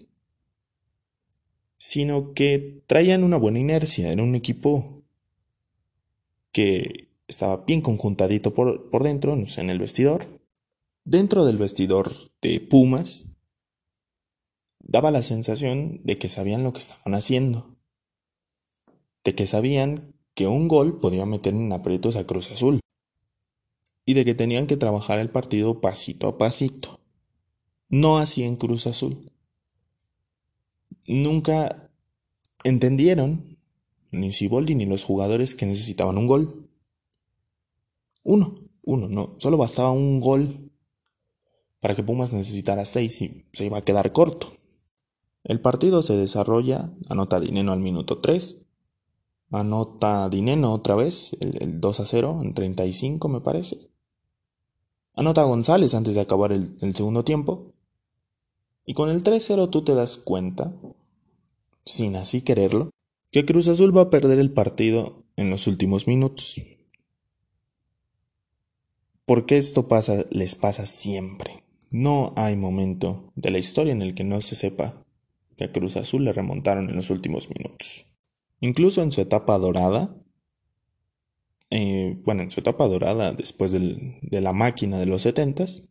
sino 1.77 2.33
que 2.33 2.83
traían 2.87 3.23
una 3.23 3.37
buena 3.37 3.59
inercia, 3.59 4.11
era 4.11 4.21
un 4.21 4.35
equipo 4.35 5.03
que 6.51 7.07
estaba 7.27 7.57
bien 7.65 7.81
conjuntadito 7.81 8.53
por, 8.53 8.89
por 8.89 9.03
dentro, 9.03 9.33
en 9.33 9.69
el 9.69 9.79
vestidor. 9.79 10.25
Dentro 11.05 11.45
del 11.45 11.57
vestidor 11.57 12.11
de 12.41 12.59
Pumas 12.59 13.27
daba 14.79 15.11
la 15.11 15.21
sensación 15.21 16.01
de 16.03 16.17
que 16.17 16.27
sabían 16.27 16.63
lo 16.63 16.73
que 16.73 16.79
estaban 16.79 17.13
haciendo, 17.13 17.73
de 19.23 19.35
que 19.35 19.47
sabían 19.47 20.15
que 20.33 20.47
un 20.47 20.67
gol 20.67 20.99
podía 20.99 21.25
meter 21.25 21.53
en 21.53 21.71
aprietos 21.71 22.15
a 22.15 22.25
Cruz 22.25 22.51
Azul 22.51 22.79
y 24.05 24.15
de 24.15 24.25
que 24.25 24.33
tenían 24.33 24.65
que 24.65 24.77
trabajar 24.77 25.19
el 25.19 25.29
partido 25.29 25.81
pasito 25.81 26.27
a 26.27 26.37
pasito. 26.37 26.98
No 27.89 28.19
así 28.19 28.43
en 28.43 28.55
Cruz 28.55 28.87
Azul. 28.87 29.31
Nunca 31.07 31.91
entendieron, 32.63 33.57
ni 34.11 34.31
Siboldi 34.31 34.75
ni 34.75 34.85
los 34.85 35.03
jugadores, 35.03 35.55
que 35.55 35.65
necesitaban 35.65 36.17
un 36.17 36.27
gol. 36.27 36.69
Uno, 38.23 38.55
uno, 38.83 39.09
no, 39.09 39.35
solo 39.39 39.57
bastaba 39.57 39.91
un 39.91 40.19
gol 40.19 40.71
para 41.79 41.95
que 41.95 42.03
Pumas 42.03 42.33
necesitara 42.33 42.85
seis 42.85 43.21
y 43.21 43.45
se 43.53 43.65
iba 43.65 43.79
a 43.79 43.83
quedar 43.83 44.11
corto. 44.11 44.51
El 45.43 45.61
partido 45.61 46.01
se 46.01 46.15
desarrolla, 46.15 46.91
anota 47.07 47.39
Dineno 47.39 47.71
al 47.71 47.79
minuto 47.79 48.19
3, 48.19 48.67
anota 49.51 50.29
Dineno 50.29 50.73
otra 50.73 50.95
vez, 50.95 51.35
el, 51.39 51.79
2 51.79 51.99
a 51.99 52.05
0 52.05 52.41
en 52.43 52.53
35 52.53 53.29
me 53.29 53.41
parece. 53.41 53.89
Anota 55.15 55.43
González 55.43 55.95
antes 55.95 56.15
de 56.15 56.21
acabar 56.21 56.51
el, 56.51 56.77
el 56.81 56.93
segundo 56.93 57.23
tiempo. 57.23 57.71
Y 58.89 58.95
con 58.95 59.11
el 59.11 59.21
3-0 59.21 59.69
tú 59.69 59.83
te 59.83 59.93
das 59.93 60.17
cuenta, 60.17 60.73
sin 61.85 62.15
así 62.15 62.41
quererlo, 62.41 62.89
que 63.29 63.45
Cruz 63.45 63.67
Azul 63.67 63.95
va 63.95 64.01
a 64.01 64.09
perder 64.09 64.39
el 64.39 64.51
partido 64.51 65.25
en 65.35 65.51
los 65.51 65.67
últimos 65.67 66.07
minutos. 66.07 66.59
Porque 69.27 69.57
esto 69.59 69.87
pasa, 69.87 70.25
les 70.31 70.55
pasa 70.55 70.87
siempre. 70.87 71.63
No 71.91 72.33
hay 72.35 72.55
momento 72.55 73.31
de 73.35 73.51
la 73.51 73.59
historia 73.59 73.93
en 73.93 74.01
el 74.01 74.15
que 74.15 74.23
no 74.23 74.41
se 74.41 74.55
sepa 74.55 75.05
que 75.55 75.65
a 75.65 75.71
Cruz 75.71 75.95
Azul 75.95 76.25
le 76.25 76.33
remontaron 76.33 76.89
en 76.89 76.95
los 76.95 77.11
últimos 77.11 77.47
minutos. 77.55 78.07
Incluso 78.59 79.03
en 79.03 79.11
su 79.11 79.21
etapa 79.21 79.59
dorada, 79.59 80.15
eh, 81.69 82.19
bueno, 82.25 82.41
en 82.41 82.49
su 82.49 82.59
etapa 82.59 82.87
dorada 82.87 83.33
después 83.33 83.71
de 83.71 84.41
la 84.41 84.51
máquina 84.51 84.97
de 84.97 85.05
los 85.05 85.21
setentas, 85.21 85.83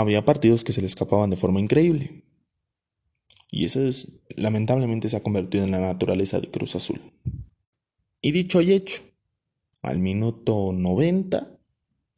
había 0.00 0.24
partidos 0.24 0.64
que 0.64 0.72
se 0.72 0.80
le 0.80 0.86
escapaban 0.86 1.30
de 1.30 1.36
forma 1.36 1.60
increíble. 1.60 2.24
Y 3.50 3.66
eso 3.66 3.86
es, 3.86 4.20
lamentablemente 4.36 5.08
se 5.08 5.16
ha 5.16 5.22
convertido 5.22 5.64
en 5.64 5.70
la 5.70 5.80
naturaleza 5.80 6.40
de 6.40 6.50
Cruz 6.50 6.74
Azul. 6.74 7.00
Y 8.20 8.32
dicho 8.32 8.60
y 8.60 8.72
hecho, 8.72 9.02
al 9.82 9.98
minuto 9.98 10.72
90, 10.72 11.58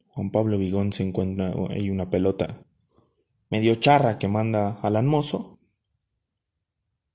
Juan 0.07 0.31
Pablo 0.31 0.57
Vigón 0.57 0.93
se 0.93 1.03
encuentra 1.03 1.53
ahí 1.69 1.89
una 1.89 2.09
pelota 2.09 2.65
medio 3.49 3.75
charra 3.75 4.17
que 4.17 4.27
manda 4.27 4.79
al 4.81 5.03
Mozo 5.03 5.59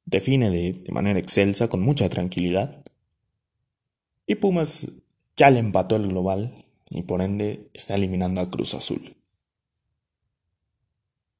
define 0.04 0.50
de, 0.50 0.82
manera 0.90 1.18
excelsa, 1.18 1.68
con 1.68 1.80
mucha 1.82 2.08
tranquilidad. 2.08 2.82
Y 4.26 4.36
Pumas 4.36 4.88
ya 5.36 5.50
le 5.50 5.60
empató 5.60 5.96
el 5.96 6.08
global 6.08 6.66
y 6.90 7.02
por 7.02 7.22
ende 7.22 7.70
está 7.74 7.94
eliminando 7.94 8.40
a 8.40 8.50
Cruz 8.50 8.74
Azul. 8.74 9.16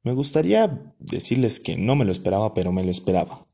Me 0.03 0.13
gustaría 0.13 0.95
decirles 0.99 1.61
que 1.61 1.77
no 1.77 1.95
me 1.97 2.05
lo 2.05 2.13
esperaba, 2.13 2.55
pero 2.55 2.73
me 2.73 2.83
lo 2.83 2.91
esperaba. 2.91 3.47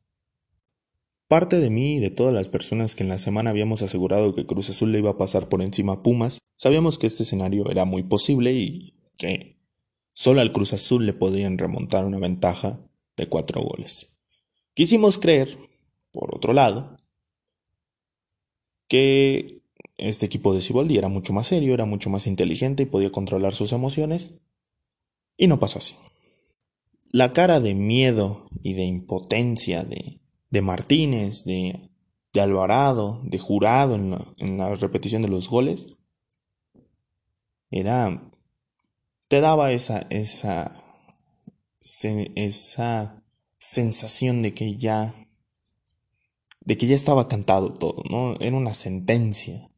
Parte 1.29 1.59
de 1.59 1.71
mí 1.71 1.97
y 1.97 1.99
de 1.99 2.11
todas 2.11 2.33
las 2.33 2.49
personas 2.49 2.95
que 2.95 3.03
en 3.03 3.09
la 3.09 3.19
semana 3.19 3.51
habíamos 3.51 3.83
asegurado 3.83 4.35
que 4.35 4.47
Cruz 4.47 4.71
Azul 4.71 4.93
le 4.93 4.99
iba 4.99 5.11
a 5.11 5.17
pasar 5.17 5.49
por 5.49 5.61
encima 5.61 5.95
a 5.95 6.03
Pumas, 6.03 6.39
sabíamos 6.57 6.99
que 6.99 7.09
este 7.09 7.25
escenario 7.25 7.69
era 7.69 7.85
muy 7.85 8.05
posible 8.05 8.53
y 8.53 8.95
que 9.19 9.59
solo 10.15 10.41
al 10.41 10.53
Cruz 10.53 10.73
Azul 10.73 11.05
le 11.05 11.15
podían 11.15 11.59
remontar 11.59 12.05
una 12.05 12.19
ventaja 12.19 12.81
de 13.17 13.29
cuatro 13.29 13.63
goles. 13.63 14.21
Quisimos 14.75 15.19
creer, 15.19 15.59
por 16.13 16.33
otro 16.33 16.53
lado, 16.53 16.97
que 18.89 19.63
este 19.97 20.27
equipo 20.27 20.55
de 20.55 20.61
Siboldi 20.61 20.97
era 20.97 21.09
mucho 21.09 21.33
más 21.33 21.49
serio, 21.49 21.75
era 21.75 21.87
mucho 21.87 22.09
más 22.09 22.29
inteligente 22.29 22.85
y 22.85 22.87
podía 22.87 23.11
controlar 23.11 23.55
sus 23.55 23.73
emociones. 23.73 24.35
Y 25.37 25.49
no 25.49 25.59
pasó 25.59 25.79
así. 25.79 25.97
La 27.13 27.33
cara 27.33 27.61
de 27.61 27.75
miedo 27.75 28.49
y 28.63 28.75
de 28.75 28.85
impotencia 28.85 29.85
de, 29.85 30.21
de 30.51 30.63
Martínez, 30.63 31.45
de, 31.45 31.91
de, 32.33 32.41
Alvarado, 32.41 33.21
de 33.25 33.39
Jurado 33.39 33.95
en 33.95 34.59
la, 34.59 34.75
repetición 34.75 35.23
de 35.23 35.29
los 35.29 35.49
goles, 35.49 35.99
era... 37.71 38.31
te 39.29 39.41
daba 39.41 39.73
esa... 39.73 40.07
esa... 40.11 40.73
esa 41.81 43.23
sensación 43.59 44.43
de 44.43 44.55
que 44.55 44.77
ya 44.77 45.15
de 46.61 46.77
que 46.77 46.87
ya 46.89 46.97
estaba 46.97 47.29
cantado 47.29 47.73
todo, 47.73 48.03
¿no? 48.11 48.35
Era 48.41 48.57
una 48.57 48.75
sentencia 48.75 49.69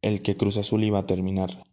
el 0.00 0.22
que 0.22 0.36
Cruz 0.36 0.56
Azul 0.56 0.84
iba 0.84 1.00
a 1.00 1.06
terminar 1.06 1.64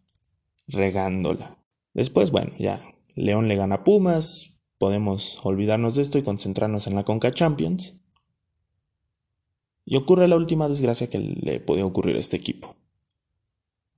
regándola. 0.66 1.58
Después, 1.92 2.32
bueno, 2.32 2.52
ya 2.58 2.93
León 3.14 3.48
le 3.48 3.56
gana 3.56 3.76
a 3.76 3.84
Pumas, 3.84 4.60
podemos 4.78 5.38
olvidarnos 5.44 5.96
de 5.96 6.02
esto 6.02 6.18
y 6.18 6.22
concentrarnos 6.22 6.86
en 6.86 6.94
la 6.94 7.04
Conca 7.04 7.30
Champions. 7.30 7.94
Y 9.84 9.96
ocurre 9.96 10.28
la 10.28 10.36
última 10.36 10.68
desgracia 10.68 11.10
que 11.10 11.18
le 11.18 11.60
podía 11.60 11.84
ocurrir 11.84 12.16
a 12.16 12.20
este 12.20 12.36
equipo. 12.36 12.76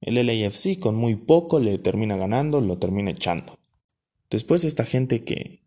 El 0.00 0.14
LAFC 0.14 0.78
con 0.78 0.96
muy 0.96 1.16
poco 1.16 1.60
le 1.60 1.78
termina 1.78 2.16
ganando, 2.16 2.60
lo 2.60 2.78
termina 2.78 3.10
echando. 3.10 3.58
Después 4.28 4.64
esta 4.64 4.84
gente 4.84 5.24
que 5.24 5.66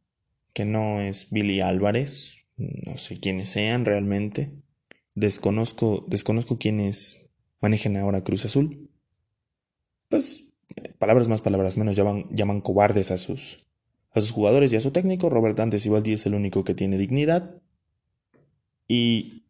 que 0.54 0.66
no 0.66 1.00
es 1.00 1.30
Billy 1.30 1.62
Álvarez, 1.62 2.40
no 2.58 2.98
sé 2.98 3.20
quiénes 3.20 3.50
sean 3.50 3.86
realmente, 3.86 4.52
desconozco, 5.16 6.06
desconozco 6.10 6.58
quiénes 6.58 7.32
manejan 7.62 7.96
ahora 7.98 8.24
Cruz 8.24 8.44
Azul. 8.44 8.90
Pues, 10.10 10.49
palabras 10.98 11.28
más, 11.28 11.42
palabras 11.42 11.78
menos, 11.78 11.96
llaman, 11.96 12.28
llaman 12.32 12.62
cobardes 12.62 13.12
a 13.12 13.18
sus, 13.18 13.68
a 14.12 14.22
sus 14.22 14.32
jugadores 14.32 14.72
y 14.74 14.76
a 14.76 14.82
su 14.82 14.92
técnico. 14.92 15.30
Robert 15.30 15.58
Dantes 15.58 15.86
Ibaldi 15.86 16.14
es 16.14 16.26
el 16.26 16.36
único 16.36 16.64
que 16.64 16.74
tiene 16.74 16.98
dignidad 16.98 17.62
y 18.88 19.44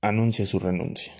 anuncia 0.00 0.46
su 0.46 0.58
renuncia. 0.58 1.12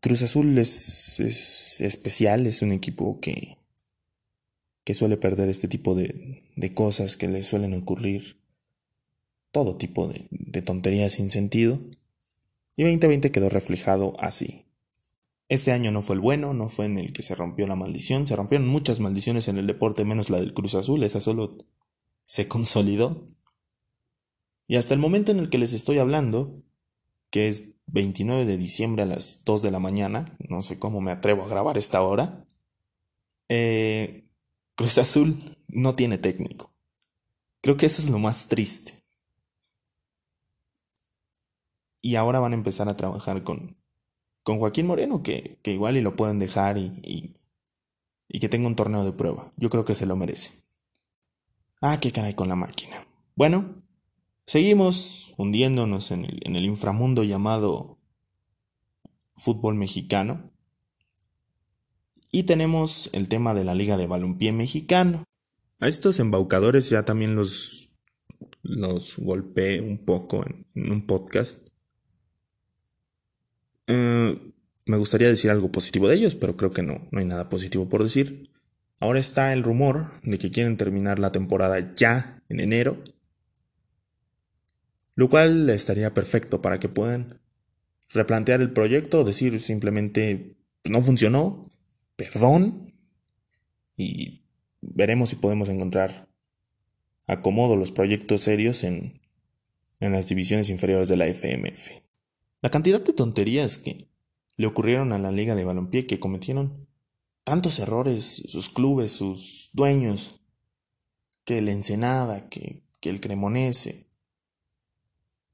Cruz 0.00 0.22
Azul 0.22 0.56
es, 0.58 1.18
es 1.20 1.80
especial, 1.80 2.46
es 2.46 2.62
un 2.62 2.72
equipo 2.72 3.20
que 3.20 3.58
que 4.88 4.94
suele 4.94 5.18
perder 5.18 5.50
este 5.50 5.68
tipo 5.68 5.94
de, 5.94 6.42
de 6.56 6.72
cosas 6.72 7.18
que 7.18 7.28
le 7.28 7.42
suelen 7.42 7.74
ocurrir, 7.74 8.40
todo 9.50 9.76
tipo 9.76 10.08
de, 10.08 10.26
de 10.30 10.62
tonterías 10.62 11.12
sin 11.12 11.30
sentido, 11.30 11.78
y 12.74 12.84
2020 12.84 13.30
quedó 13.30 13.50
reflejado 13.50 14.16
así. 14.18 14.64
Este 15.48 15.72
año 15.72 15.90
no 15.90 16.02
fue 16.02 16.14
el 16.14 16.20
bueno, 16.20 16.52
no 16.52 16.68
fue 16.68 16.84
en 16.84 16.98
el 16.98 17.12
que 17.12 17.22
se 17.22 17.34
rompió 17.34 17.66
la 17.66 17.76
maldición, 17.76 18.26
se 18.26 18.36
rompieron 18.36 18.68
muchas 18.68 19.00
maldiciones 19.00 19.48
en 19.48 19.56
el 19.56 19.66
deporte 19.66 20.04
menos 20.04 20.28
la 20.28 20.40
del 20.40 20.52
Cruz 20.52 20.74
Azul, 20.74 21.02
esa 21.02 21.20
solo 21.20 21.56
se 22.24 22.48
consolidó. 22.48 23.24
Y 24.66 24.76
hasta 24.76 24.92
el 24.92 25.00
momento 25.00 25.32
en 25.32 25.38
el 25.38 25.48
que 25.48 25.56
les 25.56 25.72
estoy 25.72 25.98
hablando, 25.98 26.52
que 27.30 27.48
es 27.48 27.76
29 27.86 28.44
de 28.44 28.58
diciembre 28.58 29.02
a 29.02 29.06
las 29.06 29.44
2 29.44 29.62
de 29.62 29.70
la 29.70 29.78
mañana, 29.78 30.36
no 30.38 30.62
sé 30.62 30.78
cómo 30.78 31.00
me 31.00 31.10
atrevo 31.10 31.42
a 31.44 31.48
grabar 31.48 31.78
esta 31.78 32.02
hora, 32.02 32.42
eh, 33.48 34.28
Cruz 34.74 34.98
Azul 34.98 35.38
no 35.68 35.94
tiene 35.94 36.18
técnico. 36.18 36.74
Creo 37.62 37.78
que 37.78 37.86
eso 37.86 38.02
es 38.02 38.10
lo 38.10 38.18
más 38.18 38.48
triste. 38.48 39.02
Y 42.02 42.16
ahora 42.16 42.38
van 42.38 42.52
a 42.52 42.56
empezar 42.56 42.90
a 42.90 42.96
trabajar 42.96 43.42
con, 43.42 43.77
con 44.48 44.60
Joaquín 44.60 44.86
Moreno, 44.86 45.22
que, 45.22 45.58
que 45.60 45.74
igual 45.74 45.98
y 45.98 46.00
lo 46.00 46.16
pueden 46.16 46.38
dejar 46.38 46.78
y, 46.78 47.36
y, 48.30 48.40
que 48.40 48.48
tenga 48.48 48.66
un 48.66 48.76
torneo 48.76 49.04
de 49.04 49.12
prueba. 49.12 49.52
Yo 49.58 49.68
creo 49.68 49.84
que 49.84 49.94
se 49.94 50.06
lo 50.06 50.16
merece. 50.16 50.52
Ah, 51.82 52.00
qué 52.00 52.12
caray 52.12 52.32
con 52.32 52.48
la 52.48 52.56
máquina. 52.56 53.06
Bueno, 53.36 53.82
seguimos 54.46 55.34
hundiéndonos 55.36 56.12
en 56.12 56.24
el, 56.24 56.64
inframundo 56.64 57.24
llamado 57.24 57.98
fútbol 59.36 59.74
mexicano. 59.74 60.50
Y 62.32 62.44
tenemos 62.44 63.10
el 63.12 63.28
tema 63.28 63.52
de 63.52 63.64
la 63.64 63.74
Liga 63.74 63.98
de 63.98 64.06
Balompié 64.06 64.52
Mexicano. 64.52 65.24
A 65.78 65.88
estos 65.88 66.20
embaucadores 66.20 66.88
ya 66.88 67.04
también 67.04 67.36
los, 67.36 67.90
los 68.62 69.18
golpeé 69.18 69.82
un 69.82 70.06
poco 70.06 70.46
en 70.74 70.90
un 70.90 71.06
podcast. 71.06 71.67
Eh, 73.88 74.38
me 74.86 74.96
gustaría 74.96 75.28
decir 75.28 75.50
algo 75.50 75.72
positivo 75.72 76.08
de 76.08 76.14
ellos, 76.16 76.34
pero 76.34 76.56
creo 76.56 76.70
que 76.70 76.82
no, 76.82 77.08
no 77.10 77.18
hay 77.18 77.24
nada 77.24 77.48
positivo 77.48 77.88
por 77.88 78.02
decir. 78.02 78.50
Ahora 79.00 79.18
está 79.18 79.52
el 79.52 79.62
rumor 79.62 80.12
de 80.22 80.38
que 80.38 80.50
quieren 80.50 80.76
terminar 80.76 81.18
la 81.18 81.32
temporada 81.32 81.94
ya 81.94 82.42
en 82.48 82.60
enero, 82.60 83.02
lo 85.14 85.28
cual 85.28 85.68
estaría 85.70 86.14
perfecto 86.14 86.62
para 86.62 86.78
que 86.78 86.88
puedan 86.88 87.40
replantear 88.08 88.60
el 88.60 88.72
proyecto, 88.72 89.24
decir 89.24 89.60
simplemente 89.60 90.56
no 90.84 91.02
funcionó, 91.02 91.64
perdón, 92.16 92.92
y 93.96 94.44
veremos 94.80 95.30
si 95.30 95.36
podemos 95.36 95.68
encontrar 95.68 96.28
acomodo 97.26 97.76
los 97.76 97.92
proyectos 97.92 98.40
serios 98.42 98.84
en, 98.84 99.20
en 100.00 100.12
las 100.12 100.28
divisiones 100.28 100.70
inferiores 100.70 101.08
de 101.08 101.16
la 101.16 101.26
FMF. 101.26 102.07
La 102.60 102.70
cantidad 102.70 103.00
de 103.00 103.12
tonterías 103.12 103.78
que 103.78 104.08
le 104.56 104.66
ocurrieron 104.66 105.12
a 105.12 105.18
la 105.18 105.30
Liga 105.30 105.54
de 105.54 105.64
Balompié 105.64 106.06
que 106.06 106.18
cometieron 106.18 106.88
tantos 107.44 107.78
errores 107.78 108.42
sus 108.48 108.68
clubes, 108.68 109.12
sus 109.12 109.70
dueños, 109.72 110.40
que 111.44 111.58
el 111.58 111.68
Ensenada, 111.68 112.48
que, 112.48 112.82
el 113.02 113.20
Cremonese, 113.20 114.10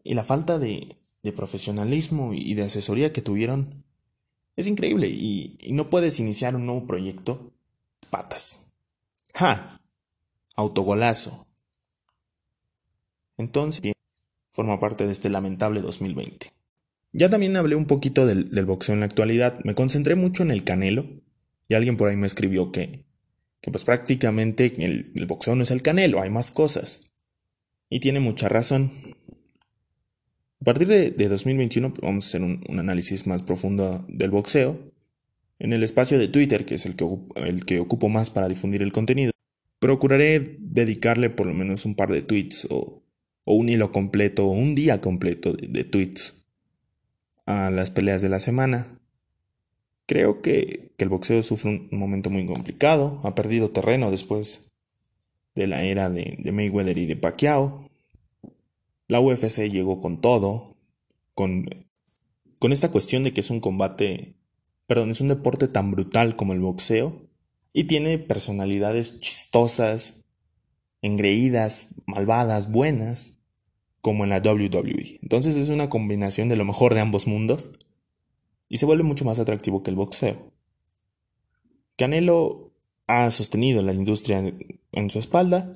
y 0.03 0.15
la 0.15 0.25
falta 0.25 0.59
de, 0.59 0.97
profesionalismo 1.37 2.35
y 2.35 2.53
de 2.55 2.65
asesoría 2.65 3.13
que 3.13 3.23
tuvieron 3.23 3.85
es 4.57 4.67
increíble 4.67 5.09
y, 5.09 5.57
y, 5.61 5.73
no 5.73 5.89
puedes 5.89 6.21
iniciar 6.21 6.55
un 6.55 6.67
nuevo 6.67 6.87
proyecto 6.87 7.53
patas. 8.11 8.73
¡Ja! 9.35 9.81
Autogolazo. 10.57 11.47
Entonces, 13.37 13.81
bien, 13.81 13.95
forma 14.51 14.79
parte 14.79 15.07
de 15.07 15.13
este 15.13 15.31
lamentable 15.31 15.81
2020. 15.81 16.53
Ya 17.17 17.31
también 17.31 17.57
hablé 17.57 17.77
un 17.77 17.87
poquito 17.87 18.27
del, 18.27 18.65
boxeo 18.67 18.93
en 18.93 19.01
la 19.01 19.07
actualidad. 19.07 19.61
Me 19.63 19.77
concentré 19.77 20.17
mucho 20.17 20.43
en 20.43 20.51
el 20.51 20.65
canelo. 20.65 21.07
Y 21.69 21.75
alguien 21.75 21.97
por 21.97 22.11
ahí 22.11 22.17
me 22.17 22.27
escribió 22.27 22.73
que, 22.73 23.05
que 23.61 23.71
pues 23.71 23.85
prácticamente 23.85 24.75
el, 24.85 25.27
boxeo 25.27 25.55
no 25.55 25.63
es 25.63 25.71
el 25.71 25.81
canelo, 25.81 26.21
hay 26.21 26.29
más 26.29 26.51
cosas. 26.51 27.15
Y 27.89 28.01
tiene 28.01 28.19
mucha 28.19 28.49
razón. 28.49 28.91
A 30.61 30.65
partir 30.65 30.89
de, 30.89 31.13
de 31.13 31.29
2021 31.29 31.95
vamos 32.03 32.25
a 32.25 32.29
hacer 32.29 32.43
un, 32.43 32.79
análisis 32.81 33.29
más 33.29 33.43
profundo 33.43 34.05
del 34.09 34.33
boxeo. 34.33 34.93
En 35.61 35.73
el 35.73 35.85
espacio 35.85 36.19
de 36.19 36.27
Twitter, 36.27 36.67
que 36.67 36.75
es 36.75 36.85
el 36.85 36.97
que, 36.97 37.07
el 37.37 37.65
que 37.65 37.79
ocupo 37.79 38.09
más 38.09 38.29
para 38.29 38.49
difundir 38.49 38.83
el 38.83 38.93
contenido, 38.93 39.31
procuraré 39.79 40.59
dedicarle 40.59 41.31
por 41.31 41.47
lo 41.47 41.55
menos 41.55 41.87
un 41.87 41.95
par 41.95 42.11
de 42.11 42.23
tweets 42.23 42.67
o, 42.71 43.05
un 43.47 43.69
hilo 43.69 43.93
completo 43.93 44.47
o 44.47 44.51
un 44.51 44.75
día 44.75 45.01
completo 45.01 45.53
de 45.53 45.85
tweets 45.85 46.44
a 47.47 47.71
las 47.71 47.91
peleas 47.91 48.23
de 48.23 48.29
la 48.29 48.41
semana. 48.41 48.99
Creo 50.07 50.43
que, 50.43 50.93
que, 50.97 51.05
el 51.05 51.11
boxeo 51.11 51.43
sufre 51.43 51.89
un 51.91 51.99
momento 51.99 52.31
muy 52.31 52.47
complicado, 52.47 53.21
ha 53.25 53.35
perdido 53.35 53.71
terreno 53.71 54.11
después 54.11 54.75
de 55.55 55.67
la 55.67 55.83
era 55.83 56.11
de, 56.11 56.39
Mayweather 56.53 56.99
y 56.99 57.07
de 57.07 57.17
Pacquiao. 57.17 57.89
La 59.09 59.21
UFC 59.21 59.71
llegó 59.71 60.01
con 60.01 60.21
todo, 60.21 60.77
con, 61.35 61.87
con 62.59 62.73
esta 62.73 62.91
cuestión 62.91 63.23
de 63.23 63.33
que 63.33 63.41
es 63.41 63.51
un 63.51 63.61
combate, 63.61 64.35
perdón, 64.87 65.11
es 65.11 65.21
un 65.21 65.29
deporte 65.29 65.69
tan 65.69 65.91
brutal 65.91 66.37
como 66.37 66.53
el 66.53 66.61
boxeo 66.61 67.29
y 67.73 67.85
tiene 67.85 68.19
personalidades 68.19 69.21
chistosas, 69.21 70.25
engreídas, 71.03 71.95
malvadas, 72.07 72.71
buenas, 72.71 73.41
como 74.05 74.25
en 74.25 74.29
la 74.29 74.41
WWE. 74.41 75.19
Entonces 75.23 75.57
es 75.57 75.71
una 75.71 75.89
combinación 75.89 76.51
de 76.51 76.57
lo 76.57 76.67
mejor 76.67 76.93
de 76.93 77.01
ambos 77.01 77.27
mundos 77.27 77.71
y 78.69 78.77
se 78.77 78.85
vuelve 78.85 79.03
mucho 79.03 79.25
más 79.25 79.39
atractivo 79.39 79.83
que 79.83 79.89
el 79.89 79.97
boxeo. 79.97 80.53
Canelo 81.97 82.75
ha 83.07 83.31
sostenido 83.31 83.83
la 83.83 83.95
industria 83.95 84.53
en 84.93 85.09
su 85.09 85.19
espalda, 85.19 85.73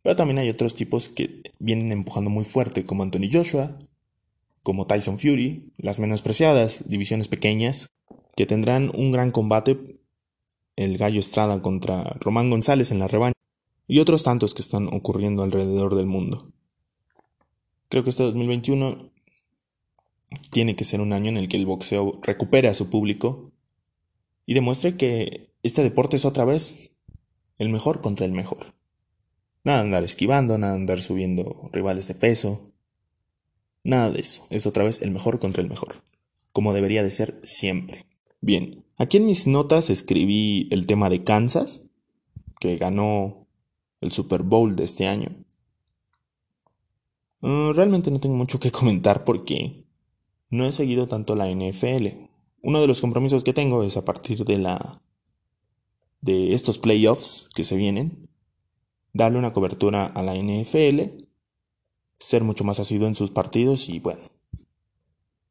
pero 0.00 0.14
también 0.14 0.38
hay 0.38 0.48
otros 0.48 0.76
tipos 0.76 1.08
que 1.08 1.42
vienen 1.58 1.90
empujando 1.90 2.30
muy 2.30 2.44
fuerte, 2.44 2.84
como 2.84 3.02
Anthony 3.02 3.28
Joshua, 3.32 3.76
como 4.62 4.86
Tyson 4.86 5.18
Fury, 5.18 5.72
las 5.76 5.98
menospreciadas 5.98 6.88
divisiones 6.88 7.26
pequeñas, 7.26 7.88
que 8.36 8.46
tendrán 8.46 8.92
un 8.94 9.10
gran 9.10 9.32
combate, 9.32 9.98
el 10.76 10.98
Gallo 10.98 11.18
Estrada 11.18 11.60
contra 11.62 12.04
Román 12.20 12.48
González 12.48 12.92
en 12.92 13.00
la 13.00 13.08
revancha, 13.08 13.40
y 13.88 13.98
otros 13.98 14.22
tantos 14.22 14.54
que 14.54 14.62
están 14.62 14.86
ocurriendo 14.86 15.42
alrededor 15.42 15.96
del 15.96 16.06
mundo. 16.06 16.52
Creo 17.90 18.04
que 18.04 18.10
este 18.10 18.22
2021 18.22 19.10
tiene 20.52 20.76
que 20.76 20.84
ser 20.84 21.00
un 21.00 21.12
año 21.12 21.28
en 21.28 21.36
el 21.36 21.48
que 21.48 21.56
el 21.56 21.66
boxeo 21.66 22.20
recupere 22.22 22.68
a 22.68 22.74
su 22.74 22.88
público 22.88 23.50
y 24.46 24.54
demuestre 24.54 24.96
que 24.96 25.50
este 25.64 25.82
deporte 25.82 26.16
es 26.16 26.24
otra 26.24 26.44
vez 26.44 26.92
el 27.58 27.68
mejor 27.68 28.00
contra 28.00 28.26
el 28.26 28.32
mejor. 28.32 28.74
Nada 29.64 29.78
de 29.78 29.84
andar 29.86 30.04
esquivando, 30.04 30.56
nada 30.56 30.74
de 30.74 30.78
andar 30.78 31.00
subiendo 31.00 31.68
rivales 31.72 32.06
de 32.06 32.14
peso. 32.14 32.72
Nada 33.82 34.12
de 34.12 34.20
eso. 34.20 34.46
Es 34.50 34.66
otra 34.66 34.84
vez 34.84 35.02
el 35.02 35.10
mejor 35.10 35.40
contra 35.40 35.60
el 35.60 35.68
mejor. 35.68 36.04
Como 36.52 36.72
debería 36.72 37.02
de 37.02 37.10
ser 37.10 37.40
siempre. 37.42 38.06
Bien, 38.40 38.84
aquí 38.98 39.16
en 39.16 39.26
mis 39.26 39.48
notas 39.48 39.90
escribí 39.90 40.68
el 40.70 40.86
tema 40.86 41.10
de 41.10 41.24
Kansas, 41.24 41.90
que 42.60 42.76
ganó 42.76 43.48
el 44.00 44.12
Super 44.12 44.44
Bowl 44.44 44.76
de 44.76 44.84
este 44.84 45.08
año. 45.08 45.44
Uh, 47.42 47.72
realmente 47.72 48.10
no 48.10 48.20
tengo 48.20 48.36
mucho 48.36 48.60
que 48.60 48.70
comentar 48.72 49.24
porque 49.24 49.84
no 50.50 50.66
he 50.66 50.72
seguido 50.72 51.08
tanto 51.08 51.34
la 51.34 51.48
NFL. 51.48 52.06
Uno 52.62 52.80
de 52.80 52.86
los 52.86 53.00
compromisos 53.00 53.44
que 53.44 53.52
tengo 53.52 53.82
es 53.82 53.96
a 53.96 54.04
partir 54.04 54.44
de 54.44 54.58
la 54.58 55.00
de 56.20 56.52
estos 56.52 56.78
playoffs 56.78 57.48
que 57.54 57.64
se 57.64 57.76
vienen, 57.76 58.28
darle 59.12 59.38
una 59.38 59.52
cobertura 59.52 60.06
a 60.06 60.22
la 60.22 60.34
NFL, 60.34 61.24
ser 62.18 62.44
mucho 62.44 62.64
más 62.64 62.78
asiduo 62.78 63.08
en 63.08 63.14
sus 63.14 63.30
partidos 63.30 63.88
y 63.88 64.00
bueno, 64.00 64.20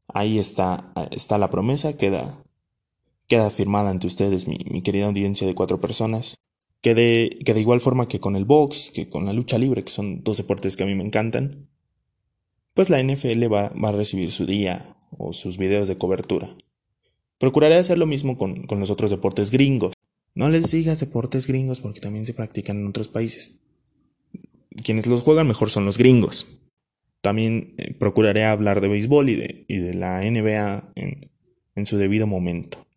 ahí 0.07 0.37
está, 0.37 0.93
está 1.09 1.39
la 1.39 1.49
promesa, 1.49 1.97
queda, 1.97 2.39
queda 3.27 3.49
firmada 3.49 3.89
ante 3.89 4.05
ustedes, 4.05 4.47
mi, 4.47 4.59
mi 4.69 4.83
querida 4.83 5.07
audiencia 5.07 5.47
de 5.47 5.55
cuatro 5.55 5.81
personas, 5.81 6.37
que 6.81 6.93
de, 6.93 7.39
que 7.43 7.53
de 7.53 7.61
igual 7.61 7.81
forma 7.81 8.07
que 8.07 8.19
con 8.19 8.35
el 8.35 8.45
box, 8.45 8.91
que 8.93 9.09
con 9.09 9.25
la 9.25 9.33
lucha 9.33 9.57
libre, 9.57 9.83
que 9.83 9.89
son 9.89 10.23
dos 10.23 10.37
deportes 10.37 10.77
que 10.77 10.83
a 10.83 10.85
mí 10.85 10.93
me 10.93 11.03
encantan, 11.03 11.67
pues 12.73 12.89
la 12.89 13.01
NFL 13.01 13.51
va, 13.51 13.67
a 13.67 13.91
recibir 13.91 14.31
su 14.31 14.45
día 14.45 14.95
o 15.17 15.33
sus 15.33 15.57
videos 15.57 15.87
de 15.87 15.97
cobertura. 15.97 16.49
Procuraré 17.37 17.75
hacer 17.75 17.97
lo 17.97 18.05
mismo 18.05 18.37
con, 18.37 18.63
con, 18.67 18.79
los 18.79 18.89
otros 18.89 19.09
deportes 19.09 19.51
gringos. 19.51 19.93
No 20.35 20.49
les 20.49 20.71
digas 20.71 20.99
deportes 20.99 21.47
gringos 21.47 21.81
porque 21.81 21.99
también 21.99 22.25
se 22.25 22.33
practican 22.33 22.77
en 22.77 22.87
otros 22.87 23.07
países. 23.07 23.59
Quienes 24.83 25.07
los 25.07 25.21
juegan 25.21 25.47
mejor 25.47 25.69
son 25.69 25.85
los 25.85 25.97
gringos. 25.97 26.47
También 27.21 27.73
eh, 27.77 27.93
procuraré 27.93 28.45
hablar 28.45 28.81
de 28.81 28.87
béisbol 28.87 29.29
y 29.29 29.35
de, 29.35 29.65
y 29.67 29.77
de 29.77 29.93
la 29.93 30.21
NBA 30.21 30.91
en, 30.95 31.31
en, 31.75 31.85
su 31.85 31.97
debido 31.97 32.27
momento. 32.27 32.87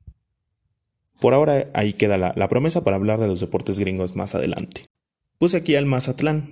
Por 1.20 1.34
ahora 1.34 1.70
ahí 1.74 1.92
queda 1.92 2.18
la, 2.18 2.32
la 2.36 2.49
promesa 2.49 2.84
para 2.84 2.96
hablar 2.96 3.18
de 3.20 3.26
los 3.26 3.40
deportes 3.40 3.78
gringos 3.78 4.14
más 4.14 4.34
adelante. 4.34 4.86
Puse 5.38 5.57
aquí 5.57 5.74
al 5.74 5.86
Mazatlán, 5.86 6.49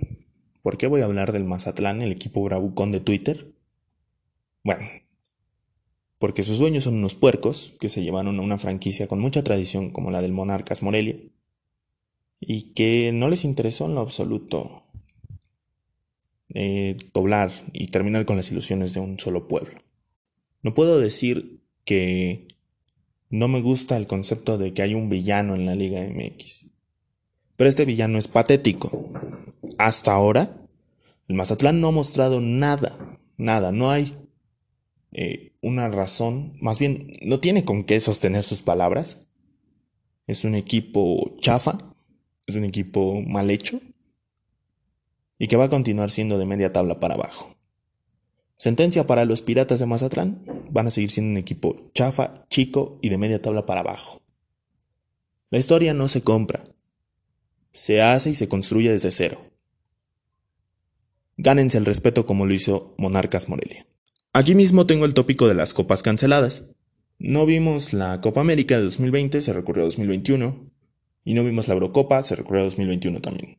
¿Por 0.61 0.77
qué 0.77 0.87
voy 0.87 1.01
a 1.01 1.05
hablar 1.05 1.31
del 1.31 1.43
Mazatlán, 1.43 2.01
el 2.01 2.11
equipo 2.11 2.43
bravucón 2.43 2.91
de 2.91 2.99
Twitter? 2.99 3.53
Bueno, 4.63 4.83
porque 6.19 6.43
sus 6.43 6.59
dueños 6.59 6.83
son 6.83 6.95
unos 6.95 7.15
puercos 7.15 7.73
que 7.79 7.89
se 7.89 8.03
llevaron 8.03 8.37
a 8.37 8.43
una 8.43 8.59
franquicia 8.59 9.07
con 9.07 9.19
mucha 9.19 9.43
tradición 9.43 9.89
como 9.89 10.11
la 10.11 10.21
del 10.21 10.33
Monarcas 10.33 10.83
Morelia 10.83 11.17
y 12.39 12.73
que 12.73 13.11
no 13.11 13.27
les 13.27 13.43
interesó 13.43 13.85
en 13.85 13.95
lo 13.95 14.01
absoluto 14.01 14.83
eh, 16.53 16.97
doblar 17.13 17.51
y 17.73 17.87
terminar 17.87 18.25
con 18.25 18.37
las 18.37 18.51
ilusiones 18.51 18.93
de 18.93 18.99
un 18.99 19.19
solo 19.19 19.47
pueblo. 19.47 19.79
No 20.61 20.73
puedo 20.73 20.99
decir 20.99 21.63
que 21.85 22.47
no 23.29 23.47
me 23.47 23.61
gusta 23.61 23.97
el 23.97 24.05
concepto 24.05 24.57
de 24.57 24.73
que 24.73 24.81
hay 24.81 24.93
un 24.93 25.09
villano 25.09 25.55
en 25.55 25.65
la 25.65 25.75
Liga 25.75 26.01
MX, 26.01 26.70
Pero 27.61 27.69
este 27.69 27.85
villano 27.85 28.17
es 28.17 28.27
patético. 28.27 29.11
Hasta 29.77 30.13
ahora, 30.13 30.51
el 31.27 31.35
Mazatlán 31.35 31.79
no 31.79 31.89
ha 31.89 31.91
mostrado 31.91 32.41
nada, 32.41 32.97
nada, 33.37 33.71
no 33.71 33.91
hay 33.91 34.15
eh, 35.11 35.53
una 35.61 35.87
razón, 35.87 36.57
más 36.59 36.79
bien 36.79 37.13
no 37.21 37.39
tiene 37.39 37.63
con 37.63 37.83
qué 37.83 38.01
sostener 38.01 38.43
sus 38.43 38.63
palabras. 38.63 39.27
Es 40.25 40.43
un 40.43 40.55
equipo 40.55 41.35
chafa, 41.39 41.77
es 42.47 42.55
un 42.55 42.63
equipo 42.63 43.21
mal 43.21 43.51
hecho 43.51 43.79
y 45.37 45.47
que 45.47 45.55
va 45.55 45.65
a 45.65 45.69
continuar 45.69 46.09
siendo 46.09 46.39
de 46.39 46.47
media 46.47 46.73
tabla 46.73 46.99
para 46.99 47.13
abajo. 47.13 47.55
Sentencia 48.57 49.05
para 49.05 49.25
los 49.25 49.43
Piratas 49.43 49.77
de 49.77 49.85
Mazatlán, 49.85 50.43
van 50.71 50.87
a 50.87 50.89
seguir 50.89 51.11
siendo 51.11 51.29
un 51.29 51.37
equipo 51.37 51.75
chafa, 51.93 52.47
chico 52.49 52.97
y 53.03 53.09
de 53.09 53.19
media 53.19 53.39
tabla 53.39 53.67
para 53.67 53.81
abajo. 53.81 54.23
La 55.51 55.59
historia 55.59 55.93
no 55.93 56.07
se 56.07 56.23
compra, 56.23 56.63
se 57.71 58.01
hace 58.01 58.29
y 58.29 58.35
se 58.35 58.47
construye 58.47 58.91
desde 58.91 59.11
cero. 59.11 59.41
Gánense 61.37 61.77
el 61.77 61.85
respeto 61.85 62.25
como 62.25 62.45
lo 62.45 62.53
hizo 62.53 62.93
Monarcas 62.97 63.49
Morelia. 63.49 63.87
Aquí 64.33 64.55
mismo 64.55 64.85
tengo 64.85 65.05
el 65.05 65.13
tópico 65.13 65.47
de 65.47 65.55
las 65.55 65.73
copas 65.73 66.03
canceladas. 66.03 66.69
No 67.17 67.45
vimos 67.45 67.93
la 67.93 68.21
Copa 68.21 68.41
América 68.41 68.77
de 68.77 68.83
2020, 68.83 69.41
se 69.41 69.53
recurrió 69.53 69.83
a 69.83 69.85
2021. 69.85 70.63
Y 71.23 71.33
no 71.33 71.43
vimos 71.43 71.67
la 71.67 71.75
Eurocopa, 71.75 72.23
se 72.23 72.35
recurrió 72.35 72.61
a 72.61 72.65
2021 72.65 73.21
también. 73.21 73.57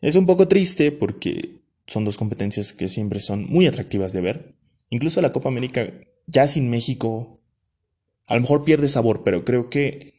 Es 0.00 0.16
un 0.16 0.26
poco 0.26 0.48
triste 0.48 0.92
porque 0.92 1.60
son 1.86 2.04
dos 2.04 2.16
competencias 2.16 2.72
que 2.72 2.88
siempre 2.88 3.20
son 3.20 3.46
muy 3.46 3.66
atractivas 3.66 4.12
de 4.12 4.20
ver. 4.20 4.54
Incluso 4.88 5.20
la 5.20 5.32
Copa 5.32 5.48
América, 5.48 5.92
ya 6.26 6.46
sin 6.46 6.70
México, 6.70 7.38
a 8.26 8.34
lo 8.34 8.42
mejor 8.42 8.64
pierde 8.64 8.88
sabor, 8.88 9.22
pero 9.24 9.44
creo 9.44 9.70
que 9.70 10.14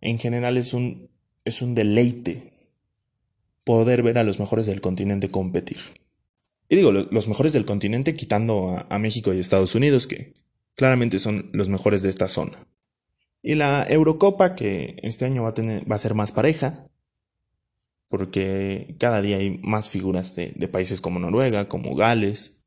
en 0.00 0.18
general 0.18 0.56
es 0.56 0.74
un, 0.74 1.10
es 1.46 1.62
un 1.62 1.74
deleite 1.74 2.52
poder 3.64 4.02
ver 4.02 4.18
a 4.18 4.24
los 4.24 4.38
mejores 4.38 4.66
del 4.66 4.82
continente 4.82 5.30
competir. 5.30 5.78
Y 6.68 6.76
digo, 6.76 6.92
los 6.92 7.28
mejores 7.28 7.52
del 7.52 7.64
continente 7.64 8.14
quitando 8.14 8.84
a, 8.88 8.98
México 8.98 9.32
y 9.32 9.38
Estados 9.38 9.74
Unidos, 9.74 10.06
que 10.06 10.34
claramente 10.74 11.18
son 11.18 11.48
los 11.52 11.68
mejores 11.68 12.02
de 12.02 12.10
esta 12.10 12.28
zona. 12.28 12.66
Y 13.40 13.54
la 13.54 13.86
Eurocopa, 13.88 14.56
que 14.56 14.96
este 15.02 15.24
año 15.24 15.42
va 15.42 15.54
a, 15.94 15.98
ser 15.98 16.14
más 16.14 16.32
pareja, 16.32 16.84
porque 18.08 18.96
cada 18.98 19.22
día 19.22 19.36
hay 19.36 19.58
más 19.62 19.88
figuras 19.88 20.34
de 20.34 20.68
países 20.68 21.00
como 21.00 21.20
Noruega, 21.20 21.68
como 21.68 21.94
Gales, 21.94 22.66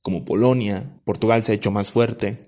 como 0.00 0.24
Polonia, 0.24 1.00
Portugal 1.04 1.44
se 1.44 1.52
ha 1.52 1.54
hecho 1.54 1.70
más 1.70 1.90
fuerte, 1.90 2.40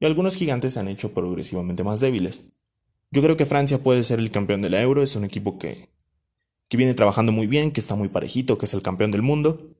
y 0.00 0.06
algunos 0.06 0.36
gigantes 0.36 0.74
se 0.74 0.80
han 0.80 0.88
hecho 0.88 1.12
progresivamente 1.12 1.84
más 1.84 2.00
débiles. 2.00 2.42
Yo 3.10 3.22
creo 3.22 3.36
que 3.36 3.46
Francia 3.46 3.82
puede 3.82 4.04
ser 4.04 4.18
el 4.18 4.30
campeón 4.30 4.62
de 4.62 4.70
la 4.70 4.82
Euro, 4.82 5.02
es 5.02 5.16
un 5.16 5.24
equipo 5.24 5.58
que 5.58 5.88
que 6.68 6.76
viene 6.76 6.94
trabajando 6.94 7.32
muy 7.32 7.46
bien, 7.46 7.72
que 7.72 7.80
está 7.80 7.96
muy 7.96 8.08
parejito, 8.08 8.58
que 8.58 8.66
es 8.66 8.74
el 8.74 8.82
campeón 8.82 9.10
del 9.10 9.22
mundo 9.22 9.74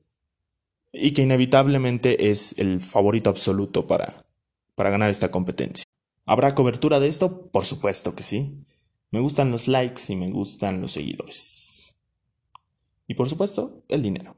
y 0.91 1.11
que 1.11 1.21
inevitablemente 1.21 2.31
es 2.31 2.55
el 2.57 2.81
favorito 2.81 3.29
absoluto 3.29 3.85
para, 3.85 4.25
para 4.75 4.89
ganar 4.89 5.09
esta 5.11 5.29
competencia. 5.29 5.85
¿Habrá 6.25 6.55
cobertura 6.55 6.99
de 6.99 7.07
esto? 7.07 7.49
Por 7.51 7.65
supuesto 7.65 8.15
que 8.15 8.23
sí. 8.23 8.65
Me 9.11 9.19
gustan 9.19 9.51
los 9.51 9.67
likes 9.67 10.01
y 10.09 10.15
me 10.15 10.31
gustan 10.31 10.81
los 10.81 10.91
seguidores. 10.93 11.95
Y 13.07 13.13
por 13.13 13.29
supuesto, 13.29 13.83
el 13.87 14.01
dinero. 14.01 14.35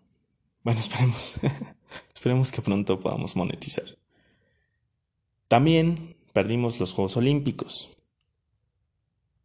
Bueno, 0.64 0.80
esperemos. 0.82 1.40
esperemos 2.14 2.52
que 2.52 2.62
pronto 2.62 3.00
podamos 3.00 3.36
monetizar. 3.36 3.98
También 5.48 6.16
perdimos 6.34 6.80
los 6.80 6.94
Juegos 6.94 7.18
Olímpicos. 7.18 7.90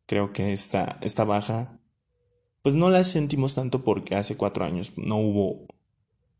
Creo 0.07 0.32
que 0.32 0.52
esta, 0.52 0.98
esta 1.02 1.24
baja 1.24 1.80
pues 2.62 2.74
no 2.74 2.90
la 2.90 3.04
sentimos 3.04 3.54
tanto 3.54 3.84
porque 3.84 4.16
hace 4.16 4.36
cuatro 4.36 4.64
años 4.64 4.92
no 4.96 5.18
hubo 5.18 5.68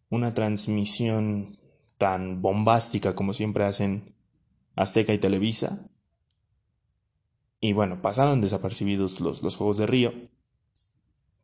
una 0.09 0.35
transmisión 0.35 1.57
tan 1.99 2.43
bombástica 2.43 3.15
como 3.15 3.33
siempre 3.33 3.63
hacen 3.63 4.13
Azteca 4.75 5.15
y 5.15 5.19
Televisa. 5.19 5.89
Y 7.61 7.75
bueno, 7.75 8.03
pasaron 8.03 8.41
desapercibidos 8.41 9.21
los, 9.21 9.43
los 9.43 9.55
Juegos 9.55 9.79
de 9.79 9.87
Río. 9.87 10.13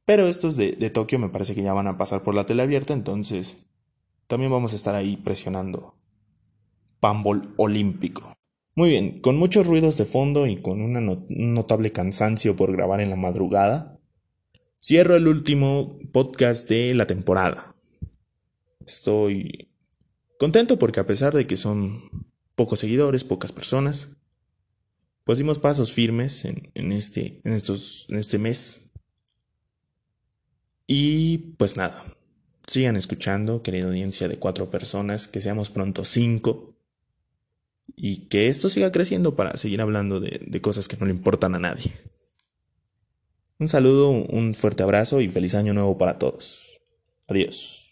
Pero 0.05 0.27
estos 0.27 0.57
de, 0.57 0.73
de 0.73 0.91
Tokio 0.91 1.21
me 1.21 1.29
parece 1.29 1.55
que 1.55 1.63
ya 1.63 1.73
van 1.73 1.87
a 1.87 1.97
pasar 1.97 2.23
por 2.23 2.35
la 2.35 2.45
tele 2.45 2.65
abierta, 2.65 2.93
entonces 2.93 3.69
también 4.27 4.51
vamos 4.51 4.73
a 4.73 4.77
estar 4.77 4.97
ahí 4.97 5.17
presionando 5.17 5.95
Pambol 6.99 7.55
olímpico. 7.57 8.35
Muy 8.75 8.89
bien, 8.89 9.21
con 9.21 9.37
muchos 9.37 9.67
ruidos 9.67 9.97
de 9.99 10.05
fondo 10.05 10.47
y 10.47 10.63
con 10.63 10.81
un 10.81 11.27
notable 11.55 11.93
cansancio 11.93 12.57
por 12.57 12.73
grabar 12.73 13.01
en 13.01 13.11
la 13.11 13.17
madrugada, 13.17 13.93
Cierro 14.85 15.15
el 15.15 15.29
último 15.29 16.01
podcast 16.13 16.69
de 16.69 16.93
la 16.95 17.07
temporada. 17.07 17.77
Estoy 18.85 19.71
contento 20.41 20.77
porque 20.77 20.99
a 20.99 21.07
pesar 21.07 21.33
de 21.35 21.47
que 21.47 21.55
son 21.55 22.03
pocos 22.57 22.81
seguidores, 22.81 23.23
pocas 23.23 23.53
personas, 23.53 24.09
pues 25.23 25.39
dimos 25.39 25.61
pasos 25.61 25.93
firmes 25.93 26.45
en, 26.45 26.91
este, 26.91 27.41
en, 27.45 27.53
estos, 27.53 28.07
en 28.09 28.17
este 28.17 28.39
mes. 28.39 28.91
Y 30.89 31.55
pues 31.59 31.77
nada, 31.77 32.17
sigan 32.67 32.97
escuchando, 32.97 33.63
querida 33.63 33.87
audiencia 33.87 34.27
de 34.27 34.41
cuatro 34.41 34.69
personas, 34.69 35.29
que 35.29 35.41
seamos 35.41 35.71
pronto 35.71 36.05
cinco. 36.05 36.75
Y 37.97 38.27
que 38.29 38.49
esto 38.49 38.71
siga 38.71 38.91
creciendo 38.91 39.35
para 39.35 39.57
seguir 39.57 39.81
hablando 39.81 40.21
de 40.21 40.61
cosas 40.61 40.89
que 40.89 40.97
no 40.97 41.07
le 41.07 41.13
importan 41.13 41.55
a 41.55 41.59
nadie. 41.59 41.93
Un 43.63 43.69
saludo, 43.69 44.11
un 44.11 44.57
fuerte 44.57 44.83
abrazo 44.83 45.21
y 45.21 45.29
feliz 45.29 45.55
año 45.55 45.73
nuevo 45.73 45.97
para 45.97 46.19
todos. 46.19 46.81
Adiós. 47.29 47.92